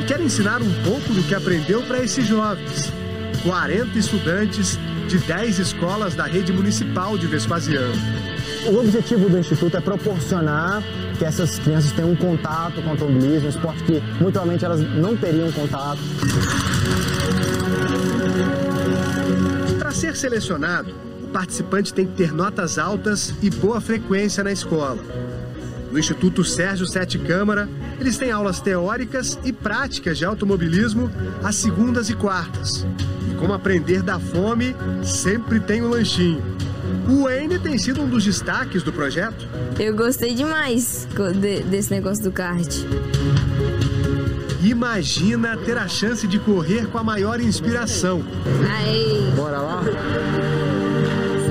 [0.00, 2.92] e quer ensinar um pouco do que aprendeu para esses jovens.
[3.44, 4.78] 40 estudantes
[5.08, 8.33] de 10 escolas da rede municipal de Vespasiano.
[8.66, 10.82] O objetivo do Instituto é proporcionar
[11.18, 14.80] que essas crianças tenham um contato com o automobilismo, um esporte que muito provavelmente elas
[14.80, 15.98] não teriam contato.
[19.78, 24.98] Para ser selecionado, o participante tem que ter notas altas e boa frequência na escola.
[25.92, 27.68] No Instituto Sérgio Sete Câmara,
[28.00, 31.10] eles têm aulas teóricas e práticas de automobilismo
[31.42, 32.86] às segundas e quartas.
[33.30, 36.42] E como aprender da fome, sempre tem um lanchinho.
[37.08, 39.46] O Wayne tem sido um dos destaques do projeto.
[39.78, 41.06] Eu gostei demais
[41.70, 42.74] desse negócio do kart.
[44.62, 48.24] Imagina ter a chance de correr com a maior inspiração.
[48.78, 49.30] Aí.
[49.36, 49.82] Bora lá?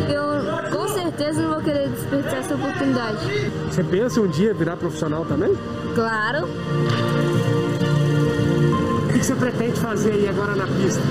[0.09, 3.19] Eu com certeza não vou querer desperdiçar essa oportunidade.
[3.69, 5.55] Você pensa um dia virar profissional também?
[5.93, 6.47] Claro.
[9.07, 11.01] O que você pretende fazer aí agora na pista?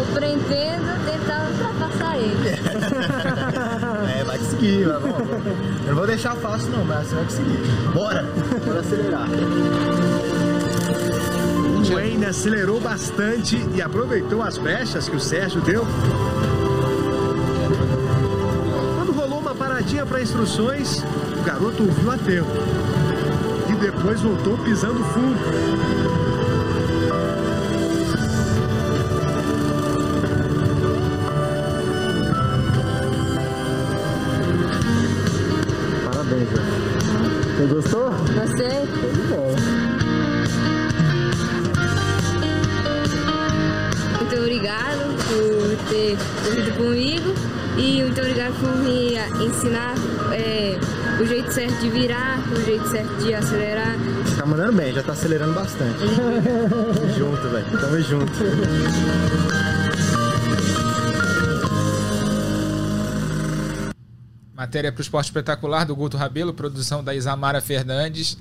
[0.00, 2.48] Eu pretendo tentar ultrapassar ele.
[4.18, 5.46] é, vai conseguir, vai, vamos, vamos.
[5.82, 7.58] Eu não vou deixar fácil não, mas você vai conseguir.
[7.92, 8.26] Bora,
[8.64, 9.28] bora acelerar.
[11.76, 15.86] O Wayne acelerou bastante e aproveitou as brechas que o Sérgio deu.
[18.96, 21.04] Quando rolou uma paradinha para instruções,
[21.38, 22.46] o garoto ouviu atento.
[23.68, 26.29] E depois voltou pisando fundo.
[37.80, 38.10] Gostou?
[38.10, 38.86] Gostei.
[38.86, 39.56] Muito bom.
[44.18, 47.34] Muito obrigado por ter corrido comigo
[47.78, 49.94] e muito obrigado por me ensinar
[50.32, 50.78] é,
[51.20, 53.96] o jeito certo de virar, o jeito certo de acelerar.
[54.24, 55.98] Você tá mandando bem, já tá acelerando bastante.
[56.94, 57.80] Tamo junto, velho.
[57.80, 59.79] Tamo junto.
[64.60, 68.36] Matéria para o Esporte Espetacular do Guto Rabelo, produção da Isamara Fernandes.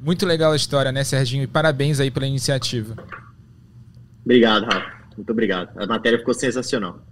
[0.00, 1.42] Muito legal a história, né, Serginho?
[1.42, 2.96] E parabéns aí pela iniciativa.
[4.24, 4.90] Obrigado, Rafa.
[5.14, 5.78] Muito obrigado.
[5.78, 7.02] A matéria ficou sensacional.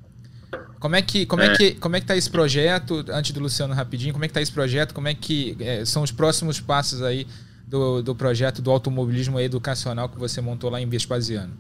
[0.81, 3.05] Como é que como é, é que como é que tá esse projeto?
[3.11, 4.95] Antes do Luciano rapidinho, como é que tá esse projeto?
[4.95, 7.27] Como é que é, são os próximos passos aí
[7.67, 11.53] do, do projeto do automobilismo educacional que você montou lá em Vespasiano?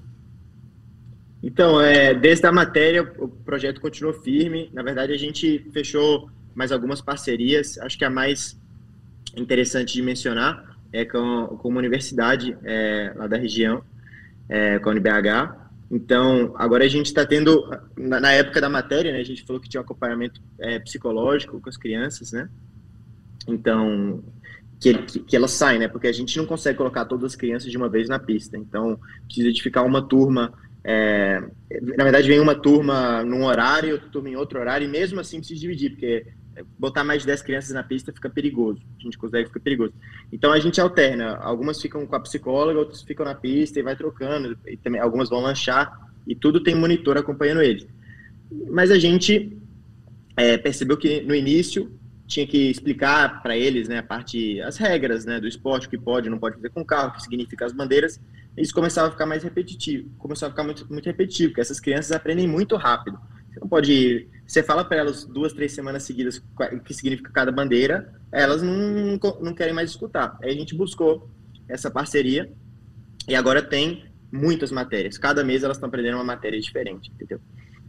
[1.43, 4.71] Então, é, desde a matéria o projeto continuou firme.
[4.73, 7.79] Na verdade, a gente fechou mais algumas parcerias.
[7.79, 8.59] Acho que a mais
[9.37, 13.85] interessante de mencionar é com, com uma universidade é, lá da região,
[14.49, 15.67] é, com a UNBH.
[15.91, 19.61] Então, agora a gente está tendo, na, na, época da matéria, né, a gente falou
[19.61, 22.49] que tinha um acompanhamento é, psicológico com as crianças, né?
[23.47, 24.25] Então,
[24.81, 25.87] que, que, que, elas saem, né?
[25.87, 28.57] Porque a gente não consegue colocar todas as crianças de uma vez na pista.
[28.57, 30.53] Então, precisa de ficar uma turma.
[30.83, 31.41] É,
[31.97, 35.39] na verdade, vem uma turma num horário, outra turma em outro horário, e mesmo assim
[35.39, 36.27] precisa dividir, porque
[36.79, 38.81] botar mais de 10 crianças na pista fica perigoso.
[38.99, 39.93] A gente consegue fica perigoso.
[40.33, 41.37] Então a gente alterna.
[41.37, 44.59] Algumas ficam com a psicóloga, outras ficam na pista e vai trocando.
[44.67, 47.87] E também algumas vão lanchar e tudo tem monitor acompanhando eles.
[48.71, 49.57] Mas a gente
[50.37, 51.93] é, percebeu que no início
[52.27, 55.97] tinha que explicar para eles, né, a parte, as regras, né, do esporte, o que
[55.97, 58.21] pode, não pode fazer com o carro, o que significa as bandeiras.
[58.57, 62.11] Isso começava a ficar mais repetitivo, começou a ficar muito, muito repetitivo, porque essas crianças
[62.11, 63.19] aprendem muito rápido.
[63.57, 64.29] Você não pode.
[64.47, 66.43] Você fala para elas duas, três semanas seguidas
[66.73, 70.39] o que significa cada bandeira, elas não, não querem mais escutar.
[70.43, 71.31] Aí a gente buscou
[71.69, 72.49] essa parceria
[73.27, 75.19] E agora tem muitas matérias.
[75.19, 77.41] Cada mês elas estão aprendendo uma matéria diferente, entendeu?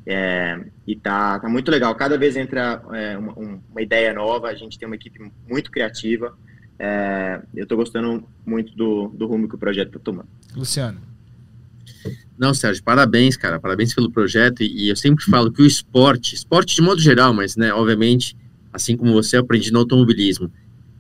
[0.05, 1.93] É, e tá, tá muito legal.
[1.95, 6.35] Cada vez entra é, uma, uma, ideia nova, a gente tem uma equipe muito criativa.
[6.79, 10.29] É, eu estou gostando muito do, do rumo que o projeto está tomando.
[10.55, 11.16] Luciano.
[12.37, 13.59] Não, Sérgio, parabéns, cara.
[13.59, 14.61] Parabéns pelo projeto.
[14.61, 18.35] E, e, eu sempre falo que o esporte, esporte de modo geral, mas, né, obviamente,
[18.71, 20.51] assim como você, aprendi no automobilismo.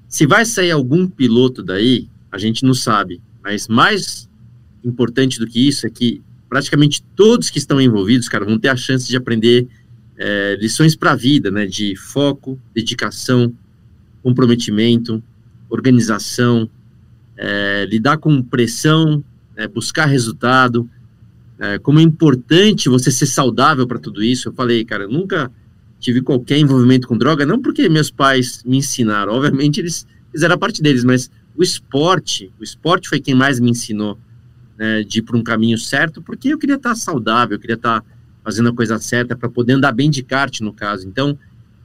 [0.07, 3.21] Se vai sair algum piloto daí, a gente não sabe.
[3.43, 4.27] Mas mais
[4.83, 8.75] importante do que isso é que praticamente todos que estão envolvidos, cara, vão ter a
[8.75, 9.67] chance de aprender
[10.17, 11.65] é, lições para a vida, né?
[11.65, 13.53] De foco, dedicação,
[14.23, 15.21] comprometimento,
[15.69, 16.69] organização,
[17.37, 19.23] é, lidar com pressão,
[19.55, 20.89] é, buscar resultado.
[21.59, 24.49] É, como é importante você ser saudável para tudo isso.
[24.49, 25.51] Eu falei, cara, eu nunca
[25.99, 30.57] tive qualquer envolvimento com droga, não porque meus pais me ensinaram, obviamente eles fizeram a
[30.57, 34.17] parte deles, mas o esporte, o esporte foi quem mais me ensinou
[34.77, 38.03] né, de ir para um caminho certo, porque eu queria estar saudável, eu queria estar
[38.43, 41.07] fazendo a coisa certa para poder andar bem de kart, no caso.
[41.07, 41.37] Então,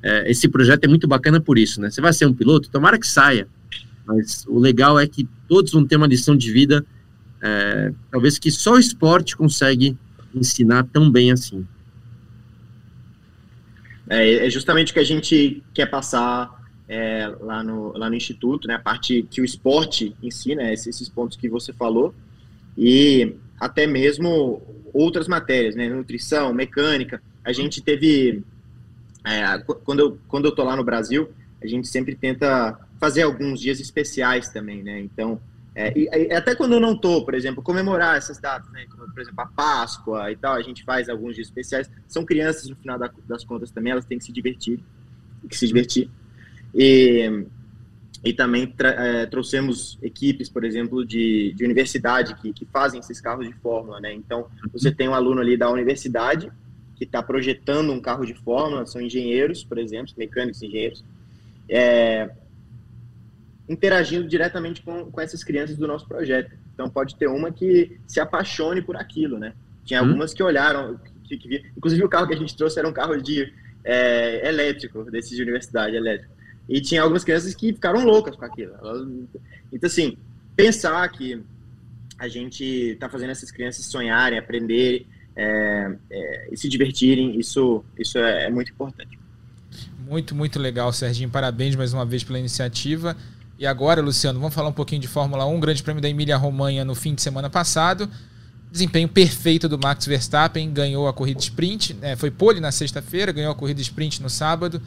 [0.03, 1.91] é, esse projeto é muito bacana por isso, né?
[1.91, 3.49] Você vai ser um piloto, tomara que saia,
[4.07, 6.85] mas o legal é que todos vão ter uma lição de vida,
[7.43, 9.99] é, talvez que só o esporte consegue
[10.33, 11.67] ensinar tão bem assim.
[14.09, 18.69] É, é justamente o que a gente quer passar é, lá, no, lá no Instituto,
[18.69, 18.75] né?
[18.75, 22.15] A parte que o esporte ensina, esses, esses pontos que você falou,
[22.79, 24.63] e até mesmo
[24.93, 25.89] outras matérias, né?
[25.89, 27.21] Nutrição, mecânica.
[27.45, 28.45] A gente teve.
[29.25, 31.31] É, quando, eu, quando eu tô lá no Brasil,
[31.63, 35.01] a gente sempre tenta fazer alguns dias especiais também, né?
[35.01, 35.41] Então,
[35.75, 38.87] é, e, e, até quando eu não tô, por exemplo, comemorar essas datas, né?
[38.91, 41.91] Como, por exemplo, a Páscoa e tal, a gente faz alguns dias especiais.
[42.07, 44.81] São crianças, no final da, das contas, também, elas têm que se divertir.
[45.49, 46.11] Que se divertir.
[46.75, 47.47] E
[48.25, 53.49] e também é, trouxemos equipes, por exemplo, de, de universidade que, que fazem esses carros
[53.49, 54.13] de fórmula, né?
[54.13, 56.53] Então, você tem um aluno ali da universidade
[56.95, 61.05] que está projetando um carro de fórmula, são engenheiros, por exemplo, mecânicos engenheiros,
[61.69, 62.31] é,
[63.69, 66.53] interagindo diretamente com, com essas crianças do nosso projeto.
[66.75, 69.55] Então, pode ter uma que se apaixone por aquilo, né?
[69.85, 70.09] Tinha uhum.
[70.09, 73.21] algumas que olharam, que, que, inclusive o carro que a gente trouxe era um carro
[73.21, 73.53] de
[73.85, 76.33] é, elétrico, desses de universidade elétrico.
[76.69, 78.73] E tinha algumas crianças que ficaram loucas com aquilo.
[79.73, 80.17] Então, assim,
[80.55, 81.43] pensar que
[82.19, 88.19] a gente está fazendo essas crianças sonharem, aprender é, é, e se divertirem, isso, isso
[88.19, 89.19] é, é, muito importante.
[90.07, 91.31] Muito, muito legal, Serginho.
[91.31, 93.17] Parabéns mais uma vez pela iniciativa.
[93.63, 96.97] E agora, Luciano, vamos falar um pouquinho de Fórmula 1, Grande Prêmio da Emília-Romanha no
[96.97, 98.11] fim de semana passado.
[98.73, 103.53] Desempenho perfeito do Max Verstappen, ganhou a corrida sprint, é, foi pole na sexta-feira, ganhou
[103.53, 104.83] a corrida sprint no sábado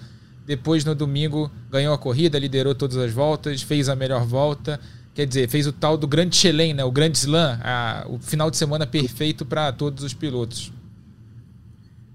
[0.45, 4.77] depois, no domingo, ganhou a corrida, liderou todas as voltas, fez a melhor volta.
[5.13, 6.83] Quer dizer, fez o tal do Grande Chelem, né?
[6.83, 10.69] o Grande Slam, a, o final de semana perfeito para todos os pilotos.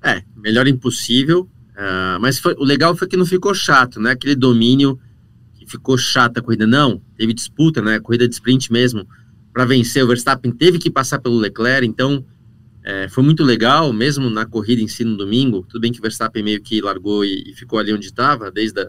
[0.02, 1.48] É, melhor impossível.
[1.70, 4.10] Uh, mas foi, o legal foi que não ficou chato, né?
[4.10, 5.00] Aquele domínio
[5.70, 6.66] ficou chata a corrida.
[6.66, 8.00] Não, teve disputa, né?
[8.00, 9.06] Corrida de sprint mesmo.
[9.52, 12.24] Para vencer, o Verstappen teve que passar pelo Leclerc, então
[12.82, 15.64] é, foi muito legal, mesmo na corrida em si no domingo.
[15.68, 18.88] Tudo bem que o Verstappen meio que largou e, e ficou ali onde estava desde,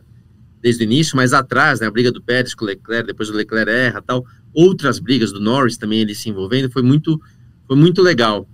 [0.61, 3.33] desde o início, mas atrás, né, a briga do Pérez com o Leclerc, depois o
[3.33, 4.25] Leclerc erra tal.
[4.53, 7.19] Outras brigas do Norris também ele se envolvendo, foi muito,
[7.67, 8.47] foi muito legal.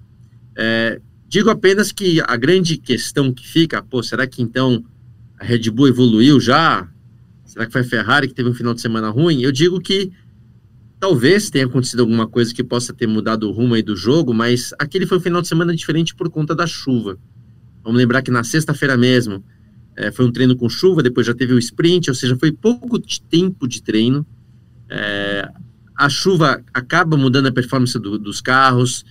[0.56, 4.84] É, digo apenas que a grande questão que fica, pô, será que então
[5.40, 6.90] a Red Bull evoluiu já?
[7.58, 9.42] Será que foi a Ferrari que teve um final de semana ruim?
[9.42, 10.12] Eu digo que
[11.00, 14.74] Talvez tenha acontecido alguma coisa que possa ter mudado o rumo aí do jogo, mas
[14.80, 17.20] aquele foi um final de semana diferente por conta da chuva.
[17.84, 19.44] Vamos lembrar que na sexta-feira mesmo
[19.96, 23.00] é, foi um treino com chuva, depois já teve o sprint, ou seja, foi pouco
[23.00, 24.26] de tempo de treino.
[24.90, 25.48] É,
[25.96, 29.06] a chuva acaba mudando a performance do, dos carros,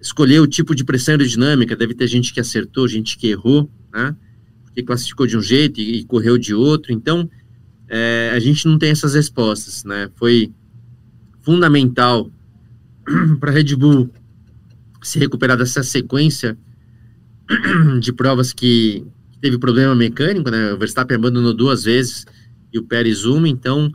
[0.00, 4.16] escolher o tipo de pressão aerodinâmica, deve ter gente que acertou, gente que errou, né?
[4.64, 7.28] Porque classificou de um jeito e, e correu de outro, então
[7.96, 10.10] é, a gente não tem essas respostas, né?
[10.16, 10.52] Foi
[11.42, 12.28] fundamental
[13.38, 14.10] para a Red Bull
[15.00, 16.58] se recuperar dessa sequência
[18.00, 19.06] de provas que
[19.40, 20.72] teve problema mecânico, né?
[20.72, 22.26] O Verstappen abandonou duas vezes
[22.72, 23.92] e o Pérez uma, então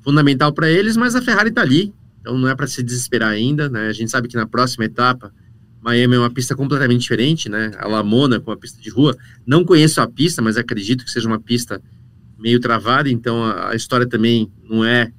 [0.00, 3.68] fundamental para eles, mas a Ferrari está ali, então não é para se desesperar ainda,
[3.68, 3.86] né?
[3.86, 5.32] A gente sabe que na próxima etapa
[5.80, 7.70] Miami é uma pista completamente diferente, né?
[7.78, 9.16] A Lamona com a pista de rua.
[9.46, 11.80] Não conheço a pista, mas acredito que seja uma pista
[12.38, 15.12] meio travada, então a, a história também não é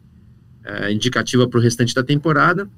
[0.63, 2.69] é, indicativa para o restante da temporada.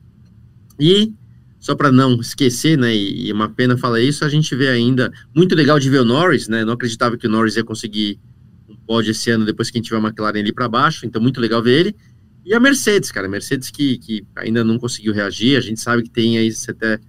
[0.79, 1.13] E,
[1.59, 5.11] só para não esquecer, né, e, e uma pena falar isso, a gente vê ainda,
[5.35, 8.19] muito legal de ver o Norris, né, não acreditava que o Norris ia conseguir
[8.67, 11.21] um pódio esse ano depois que a gente tiver a McLaren ali para baixo, então
[11.21, 11.95] muito legal ver ele.
[12.43, 16.03] E a Mercedes, cara, a Mercedes que, que ainda não conseguiu reagir, a gente sabe
[16.03, 16.99] que tem aí, você até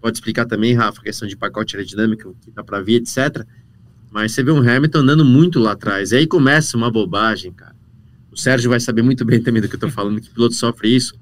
[0.00, 3.46] pode explicar também, Rafa, a questão de pacote aerodinâmico que tá para vir, etc.
[4.12, 7.74] Mas você vê um Hamilton andando muito lá atrás, e aí começa uma bobagem, cara.
[8.30, 10.54] O Sérgio vai saber muito bem também do que eu tô falando, que o piloto
[10.54, 11.14] sofre isso.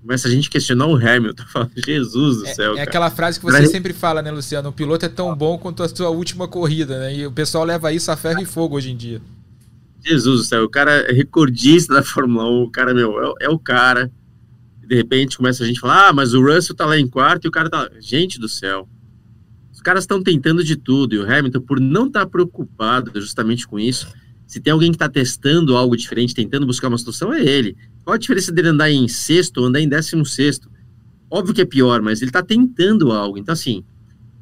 [0.00, 2.88] Começa a gente questionar o Hamilton, fala, Jesus do É, céu, é cara.
[2.88, 4.68] aquela frase que você sempre fala, né, Luciano?
[4.68, 7.16] O piloto é tão bom quanto a sua última corrida, né?
[7.16, 9.20] E o pessoal leva isso a ferro e fogo hoje em dia.
[10.04, 13.48] Jesus do céu, o cara é recordista da Fórmula 1, o cara, meu, é, é
[13.48, 14.10] o cara.
[14.86, 17.48] De repente começa a gente falar, ah, mas o Russell tá lá em quarto e
[17.48, 17.80] o cara tá.
[17.80, 17.90] lá.
[18.00, 18.88] Gente do céu.
[19.78, 23.78] Os caras estão tentando de tudo, e o Hamilton, por não estar preocupado justamente com
[23.78, 24.12] isso,
[24.44, 27.76] se tem alguém que está testando algo diferente, tentando buscar uma solução, é ele.
[28.04, 30.68] Qual a diferença dele andar em sexto ou andar em décimo sexto?
[31.30, 33.38] Óbvio que é pior, mas ele está tentando algo.
[33.38, 33.84] Então, assim,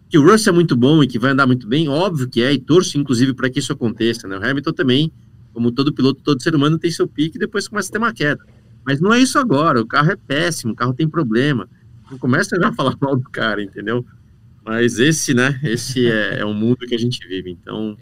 [0.09, 2.55] que o Russell é muito bom e que vai andar muito bem, óbvio que é,
[2.55, 4.39] e torço, inclusive, para que isso aconteça, né?
[4.39, 5.12] O Hamilton também,
[5.53, 8.14] como todo piloto, todo ser humano tem seu pique e depois começa a ter uma
[8.14, 8.43] queda.
[8.87, 11.68] Mas não é isso agora, o carro é péssimo, o carro tem problema.
[12.11, 14.03] Não começa a falar mal do cara, entendeu?
[14.66, 17.96] Mas esse, né, esse é, é o mundo que a gente vive, então...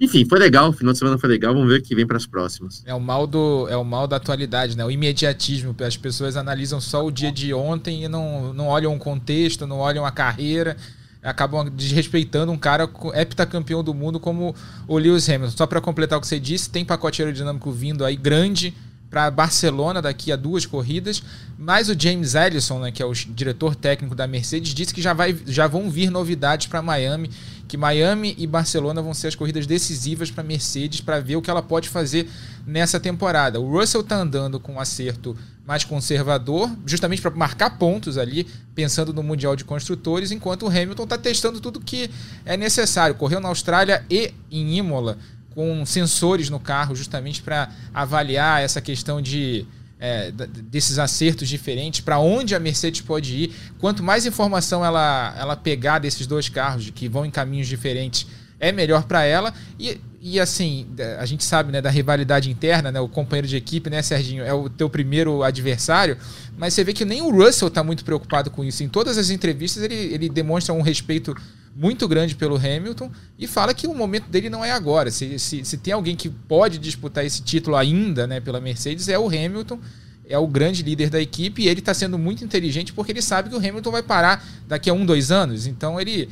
[0.00, 2.16] Enfim, foi legal, o final de semana foi legal, vamos ver o que vem para
[2.16, 2.82] as próximas.
[2.86, 4.82] É o mal do é o mal da atualidade, né?
[4.82, 5.76] O imediatismo.
[5.86, 9.76] As pessoas analisam só o dia de ontem e não, não olham o contexto, não
[9.76, 10.74] olham a carreira,
[11.22, 14.54] acabam desrespeitando um cara heptacampeão do mundo como
[14.88, 15.54] o Lewis Hamilton.
[15.54, 18.74] Só para completar o que você disse, tem pacote aerodinâmico vindo aí grande
[19.10, 21.20] para Barcelona daqui a duas corridas,
[21.58, 25.12] mas o James Ellison, né, que é o diretor técnico da Mercedes, disse que já,
[25.12, 27.28] vai, já vão vir novidades para Miami,
[27.66, 31.50] que Miami e Barcelona vão ser as corridas decisivas para Mercedes para ver o que
[31.50, 32.28] ela pode fazer
[32.64, 33.60] nessa temporada.
[33.60, 35.36] O Russell tá andando com um acerto
[35.66, 41.04] mais conservador, justamente para marcar pontos ali, pensando no Mundial de Construtores, enquanto o Hamilton
[41.04, 42.10] está testando tudo que
[42.44, 43.14] é necessário.
[43.14, 45.18] Correu na Austrália e em Imola
[45.54, 49.66] com sensores no carro, justamente para avaliar essa questão de
[50.00, 53.54] é, desses acertos diferentes, para onde a Mercedes pode ir.
[53.78, 58.26] Quanto mais informação ela, ela pegar desses dois carros, que vão em caminhos diferentes,
[58.58, 59.52] é melhor para ela.
[59.78, 60.86] E, e assim,
[61.18, 64.52] a gente sabe né, da rivalidade interna, né, o companheiro de equipe, né, Serginho, é
[64.52, 66.16] o teu primeiro adversário,
[66.56, 68.82] mas você vê que nem o Russell está muito preocupado com isso.
[68.82, 71.34] Em todas as entrevistas ele, ele demonstra um respeito
[71.80, 75.10] muito grande pelo Hamilton e fala que o momento dele não é agora.
[75.10, 79.18] Se, se, se tem alguém que pode disputar esse título ainda né, pela Mercedes, é
[79.18, 79.80] o Hamilton.
[80.28, 83.48] É o grande líder da equipe e ele está sendo muito inteligente porque ele sabe
[83.48, 85.66] que o Hamilton vai parar daqui a um, dois anos.
[85.66, 86.28] Então ele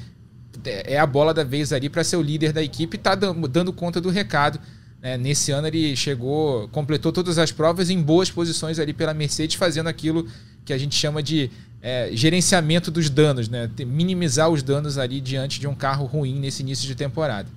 [0.64, 3.72] é a bola da vez ali para ser o líder da equipe e está dando
[3.72, 4.60] conta do recado.
[5.00, 5.16] né?
[5.16, 9.88] nesse ano ele chegou, completou todas as provas em boas posições ali pela Mercedes, fazendo
[9.88, 10.28] aquilo
[10.64, 13.70] que a gente chama de é, gerenciamento dos danos, né?
[13.86, 17.48] Minimizar os danos ali diante de um carro ruim nesse início de temporada.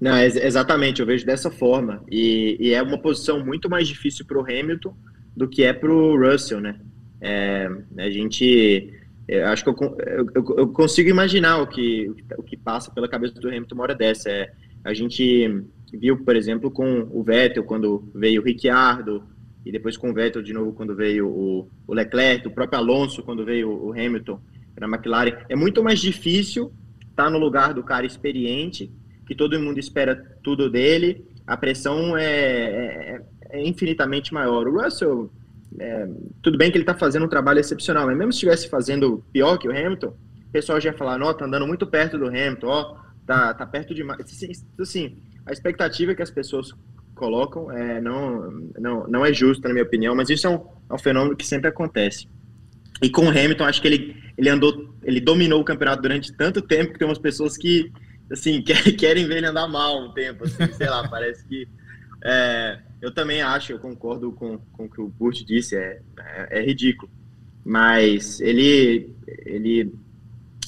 [0.00, 2.02] Não, ex- exatamente, eu vejo dessa forma.
[2.10, 4.94] E, e é uma posição muito mais difícil para o Hamilton
[5.36, 6.78] do que é para o Russell, né?
[7.20, 7.68] É,
[7.98, 8.92] a gente.
[9.46, 9.96] acho que eu,
[10.34, 13.94] eu, eu- consigo imaginar o que, o que passa pela cabeça do Hamilton uma hora
[13.94, 14.28] dessa.
[14.28, 14.52] É,
[14.84, 15.62] a gente
[15.92, 19.22] viu, por exemplo, com o Vettel, quando veio o Ricciardo,
[19.64, 23.22] e depois com o Vettel de novo, quando veio o, o Leclerc, o próprio Alonso,
[23.22, 24.40] quando veio o Hamilton
[24.80, 25.36] na McLaren.
[25.48, 26.72] É muito mais difícil
[27.08, 28.90] estar no lugar do cara experiente
[29.26, 34.66] que todo mundo espera tudo dele, a pressão é, é- é infinitamente maior.
[34.66, 35.30] O Russell,
[35.78, 36.08] é,
[36.42, 39.58] tudo bem que ele está fazendo um trabalho excepcional, mas mesmo se estivesse fazendo pior
[39.58, 42.66] que o Hamilton, o pessoal já ia falar, ó, tá andando muito perto do Hamilton,
[42.66, 42.96] ó,
[43.26, 44.20] tá, tá perto demais.
[44.20, 46.72] Assim, Assim, a expectativa que as pessoas
[47.14, 50.60] colocam é, não, não, não é justa, na minha opinião, mas isso é um,
[50.90, 52.26] é um fenômeno que sempre acontece.
[53.02, 56.62] E com o Hamilton, acho que ele, ele andou, ele dominou o campeonato durante tanto
[56.62, 57.90] tempo que tem umas pessoas que,
[58.30, 61.66] assim, quer- querem ver ele andar mal um tempo, assim, sei lá, parece que.
[62.24, 66.60] é, eu também acho, eu concordo com, com o que o Burt disse, é, é,
[66.60, 67.10] é ridículo.
[67.64, 69.12] Mas ele,
[69.44, 69.92] ele.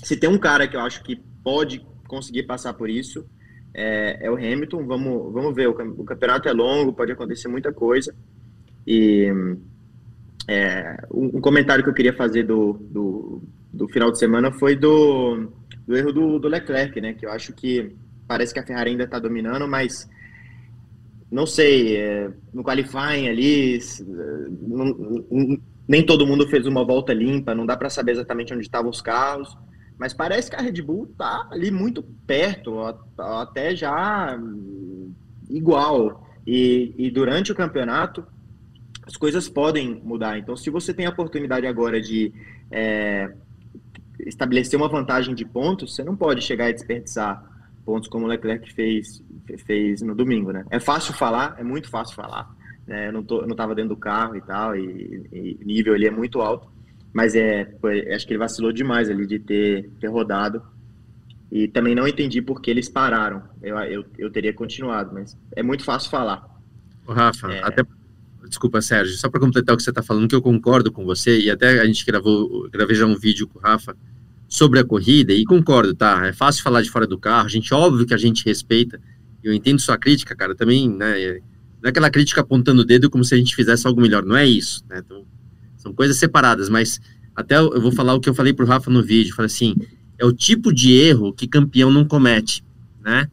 [0.03, 3.25] Se tem um cara que eu acho que pode conseguir passar por isso,
[3.75, 4.87] é, é o Hamilton.
[4.87, 8.14] Vamos, vamos ver, o, o campeonato é longo, pode acontecer muita coisa.
[8.87, 9.33] E
[10.49, 14.77] é, um, um comentário que eu queria fazer do, do, do final de semana foi
[14.77, 15.49] do,
[15.87, 17.14] do erro do, do Leclerc, né?
[17.14, 17.95] Que eu acho que
[18.27, 20.09] parece que a Ferrari ainda está dominando, mas
[21.31, 23.79] não sei, é, no qualifying ali,
[24.62, 24.87] não-
[25.31, 28.91] não- nem todo mundo fez uma volta limpa, não dá para saber exatamente onde estavam
[28.91, 29.57] os carros,
[29.99, 32.79] mas parece que a Red Bull tá ali muito perto,
[33.19, 34.39] até já
[35.49, 36.29] igual.
[36.47, 38.25] E, e durante o campeonato,
[39.07, 40.39] as coisas podem mudar.
[40.39, 42.33] Então, se você tem a oportunidade agora de
[42.71, 43.33] é,
[44.21, 47.51] estabelecer uma vantagem de pontos, você não pode chegar e desperdiçar
[47.85, 49.23] pontos como o Leclerc fez,
[49.67, 50.65] fez no domingo, né?
[50.71, 52.51] É fácil falar, é muito fácil falar,
[52.87, 53.09] né?
[53.09, 56.07] Eu não, tô, eu não tava dentro do carro e tal, e, e nível ali
[56.07, 56.74] é muito alto.
[57.15, 60.61] Mas é, foi, acho que ele vacilou demais ali de ter, ter rodado.
[61.51, 63.45] E também não entendi por que eles pararam.
[63.62, 66.45] Eu, eu, eu teria continuado, mas é muito fácil falar.
[67.07, 67.62] Ô, Rafa, é...
[67.62, 67.85] até.
[68.49, 71.39] Desculpa, Sérgio, só para completar o que você está falando, que eu concordo com você,
[71.39, 73.97] e até a gente gravou, gravei já um vídeo com o Rafa
[74.47, 76.27] sobre a corrida, e concordo, tá?
[76.27, 79.01] É fácil falar de fora do carro, a gente, óbvio que a gente respeita,
[79.43, 81.41] eu entendo sua crítica, cara, também, né?
[81.81, 84.37] Não é aquela crítica apontando o dedo como se a gente fizesse algo melhor, não
[84.37, 85.01] é isso, né?
[85.03, 85.25] Então,
[85.85, 87.01] são coisas separadas, mas
[87.37, 89.76] até eu vou falar o que eu falei pro Rafa no vídeo, falei assim,
[90.18, 92.64] é o tipo de erro que campeão não comete,
[93.05, 93.28] né?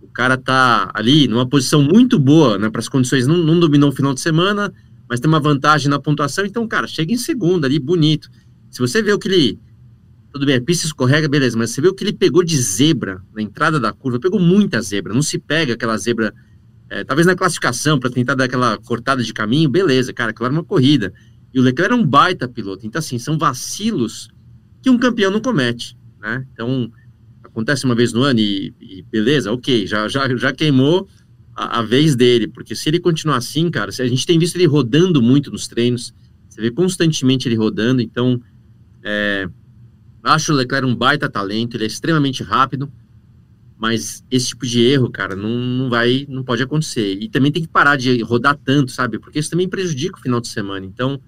[0.00, 3.90] O cara tá ali numa posição muito boa, né, para as condições, não, não dominou
[3.90, 4.72] o final de semana,
[5.08, 8.30] mas tem uma vantagem na pontuação, então, cara, chega em segundo ali, bonito.
[8.70, 9.58] Se você vê o que ele
[10.30, 13.20] tudo bem, a pista escorrega, beleza, mas você vê o que ele pegou de zebra
[13.34, 16.34] na entrada da curva, pegou muita zebra, não se pega aquela zebra
[16.90, 20.64] é, talvez na classificação, para tentar dar aquela cortada de caminho, beleza, cara, era uma
[20.64, 21.12] corrida.
[21.52, 22.86] E o Leclerc era um baita piloto.
[22.86, 24.28] Então, assim, são vacilos
[24.82, 26.46] que um campeão não comete, né?
[26.52, 26.90] Então,
[27.42, 31.08] acontece uma vez no ano e, e beleza, ok, já, já, já queimou
[31.56, 34.66] a, a, vez dele, porque se ele continuar assim, cara, a gente tem visto ele
[34.66, 36.14] rodando muito nos treinos,
[36.48, 38.40] você vê constantemente ele rodando, então,
[39.02, 39.48] é,
[40.22, 42.92] acho o Leclerc um baita talento, ele é extremamente rápido,
[43.76, 47.16] mas esse tipo de erro, cara, não, não vai, não pode acontecer.
[47.20, 49.20] E também tem que parar de rodar tanto, sabe?
[49.20, 50.84] Porque isso também prejudica o final de semana.
[50.84, 51.20] Então,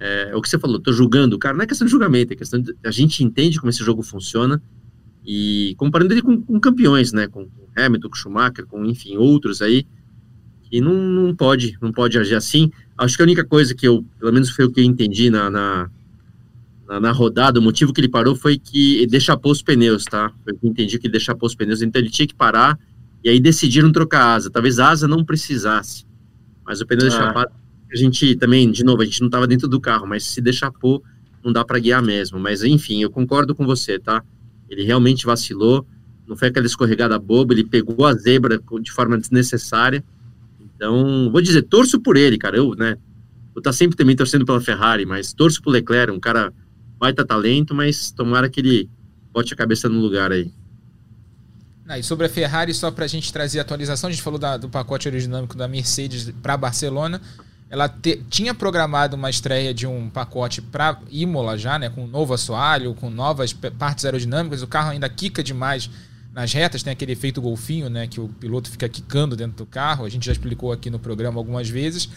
[0.00, 2.32] é, é o que você falou, tô julgando o cara, não é questão de julgamento,
[2.32, 2.74] é questão de.
[2.84, 4.60] A gente entende como esse jogo funciona.
[5.24, 7.28] E comparando ele com, com campeões, né?
[7.28, 7.46] Com,
[7.76, 9.86] Hamilton, com Schumacher, com, enfim, outros aí,
[10.62, 12.70] que não, não pode, não pode agir assim.
[12.96, 15.50] Acho que a única coisa que eu, pelo menos foi o que eu entendi na,
[15.50, 15.90] na
[16.90, 20.32] na, na, rodada, o motivo que ele parou foi que ele deixapou os pneus, tá?
[20.44, 22.76] Eu entendi que ele deixapou os pneus, então ele tinha que parar,
[23.22, 24.50] e aí decidiram trocar asa.
[24.50, 26.04] Talvez a asa não precisasse,
[26.66, 27.08] mas o pneu ah.
[27.08, 27.52] deixapado,
[27.92, 31.02] a gente também, de novo, a gente não estava dentro do carro, mas se deixapou,
[31.42, 32.38] não dá para guiar mesmo.
[32.38, 34.22] Mas enfim, eu concordo com você, tá?
[34.68, 35.86] Ele realmente vacilou,
[36.26, 40.04] não foi aquela escorregada boba, ele pegou a zebra de forma desnecessária.
[40.60, 42.56] Então, vou dizer, torço por ele, cara.
[42.56, 42.96] Eu, né?
[43.52, 46.52] Vou estar tá sempre também torcendo pela Ferrari, mas torço pro Leclerc, um cara
[46.98, 48.88] baita talento, mas tomara que ele
[49.32, 50.52] bote a cabeça no lugar aí.
[51.88, 54.38] Ah, e sobre a Ferrari, só para a gente trazer a atualização, a gente falou
[54.38, 57.20] da, do pacote aerodinâmico da Mercedes para Barcelona.
[57.70, 62.08] Ela te, tinha programado uma estreia de um pacote para Imola já, né, com um
[62.08, 64.60] novo assoalho, com novas partes aerodinâmicas.
[64.60, 65.88] O carro ainda quica demais
[66.34, 70.04] nas retas, tem aquele efeito golfinho, né, que o piloto fica quicando dentro do carro.
[70.04, 72.08] A gente já explicou aqui no programa algumas vezes.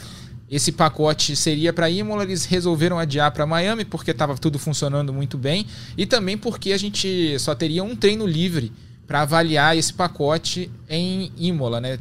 [0.50, 5.38] Esse pacote seria para Imola, eles resolveram adiar para Miami porque estava tudo funcionando muito
[5.38, 8.72] bem e também porque a gente só teria um treino livre
[9.08, 11.98] para avaliar esse pacote em Imola, né?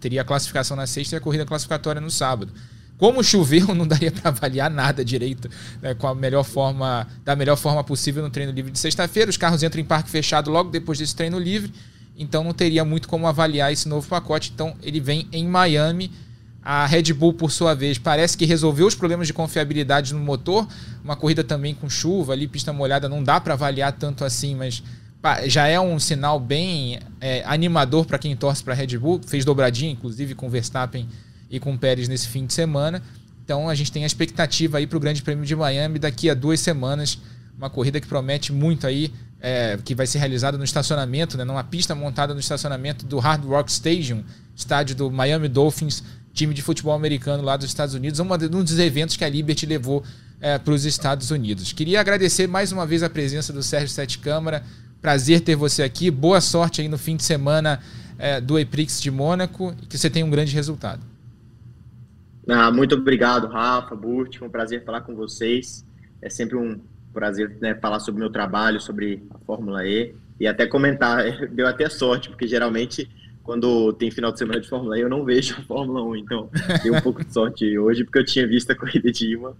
[0.00, 2.52] Teria a classificação na sexta e a corrida classificatória no sábado.
[2.98, 5.48] Como choveu, não daria para avaliar nada direito,
[5.82, 9.30] né, com a melhor forma, da melhor forma possível no treino livre de sexta-feira.
[9.30, 11.72] Os carros entram em parque fechado logo depois desse treino livre,
[12.16, 14.52] então não teria muito como avaliar esse novo pacote.
[14.54, 16.10] Então ele vem em Miami
[16.64, 20.66] a Red Bull, por sua vez, parece que resolveu os problemas de confiabilidade no motor.
[21.04, 24.82] Uma corrida também com chuva, ali, pista molhada, não dá para avaliar tanto assim, mas
[25.44, 29.20] já é um sinal bem é, animador para quem torce para a Red Bull.
[29.26, 31.06] Fez dobradinha, inclusive, com Verstappen
[31.50, 33.02] e com Pérez nesse fim de semana.
[33.44, 36.34] Então a gente tem a expectativa aí para o Grande Prêmio de Miami daqui a
[36.34, 37.18] duas semanas.
[37.56, 41.62] Uma corrida que promete muito aí, é, que vai ser realizada no estacionamento, né, numa
[41.62, 44.24] pista montada no estacionamento do Hard Rock Stadium,
[44.56, 46.02] estádio do Miami Dolphins
[46.34, 48.26] time de futebol americano lá dos Estados Unidos, um
[48.64, 50.02] dos eventos que a Liberty levou
[50.40, 51.72] é, para os Estados Unidos.
[51.72, 54.62] Queria agradecer mais uma vez a presença do Sérgio Sete Câmara.
[55.00, 56.10] Prazer ter você aqui.
[56.10, 57.80] Boa sorte aí no fim de semana
[58.18, 61.13] é, do Eprix de Mônaco e que você tenha um grande resultado.
[62.48, 64.38] Ah, muito obrigado, Rafa, Burt.
[64.38, 65.84] Foi um prazer falar com vocês.
[66.20, 66.80] É sempre um
[67.12, 71.24] prazer né, falar sobre o meu trabalho, sobre a Fórmula E e até comentar.
[71.50, 73.08] Deu até sorte, porque geralmente
[73.44, 76.50] quando tem final de semana de Fórmula E, eu não vejo a Fórmula 1, então
[76.82, 79.54] dei um pouco de sorte hoje, porque eu tinha visto a corrida de Ima.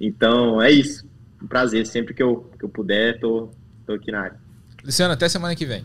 [0.00, 1.06] Então, é isso.
[1.40, 3.48] Um prazer, sempre que eu, que eu puder, tô,
[3.86, 4.40] tô aqui na área.
[4.84, 5.84] Luciano, até semana que vem.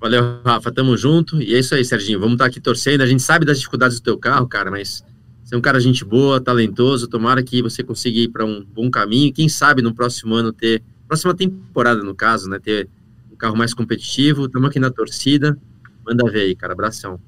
[0.00, 1.40] Valeu, Rafa, tamo junto.
[1.40, 3.02] E é isso aí, Serginho, vamos estar tá aqui torcendo.
[3.02, 5.04] A gente sabe das dificuldades do teu carro, cara, mas
[5.52, 8.90] você é um cara gente boa, talentoso, tomara que você consiga ir para um bom
[8.90, 9.30] caminho.
[9.34, 12.88] Quem sabe no próximo ano ter, próxima temporada no caso, né, ter
[13.30, 14.46] um carro mais competitivo.
[14.46, 15.58] Estamos aqui na torcida.
[16.06, 16.72] Manda ver aí, cara.
[16.72, 17.20] Abração.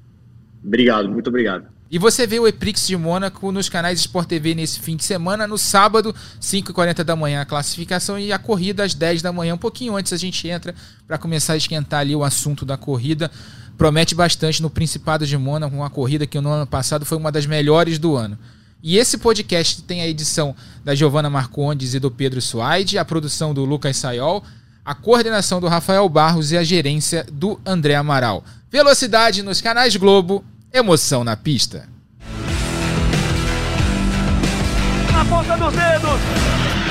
[0.63, 1.67] Obrigado, muito obrigado.
[1.91, 5.45] E você vê o Eprix de Mônaco nos canais Sport TV nesse fim de semana,
[5.45, 9.57] no sábado, 5h40 da manhã a classificação e a corrida às 10 da manhã, um
[9.59, 10.73] pouquinho antes a gente entra
[11.05, 13.29] para começar a esquentar ali o assunto da corrida
[13.77, 17.45] promete bastante no Principado de Mônaco, uma corrida que no ano passado foi uma das
[17.45, 18.37] melhores do ano.
[18.81, 23.53] E esse podcast tem a edição da Giovana Marcondes e do Pedro Suaide, a produção
[23.53, 24.43] do Lucas Sayol,
[24.85, 28.43] a coordenação do Rafael Barros e a gerência do André Amaral.
[28.71, 31.89] Velocidade nos canais Globo, emoção na pista.
[35.11, 36.84] Na ponta dos dedos.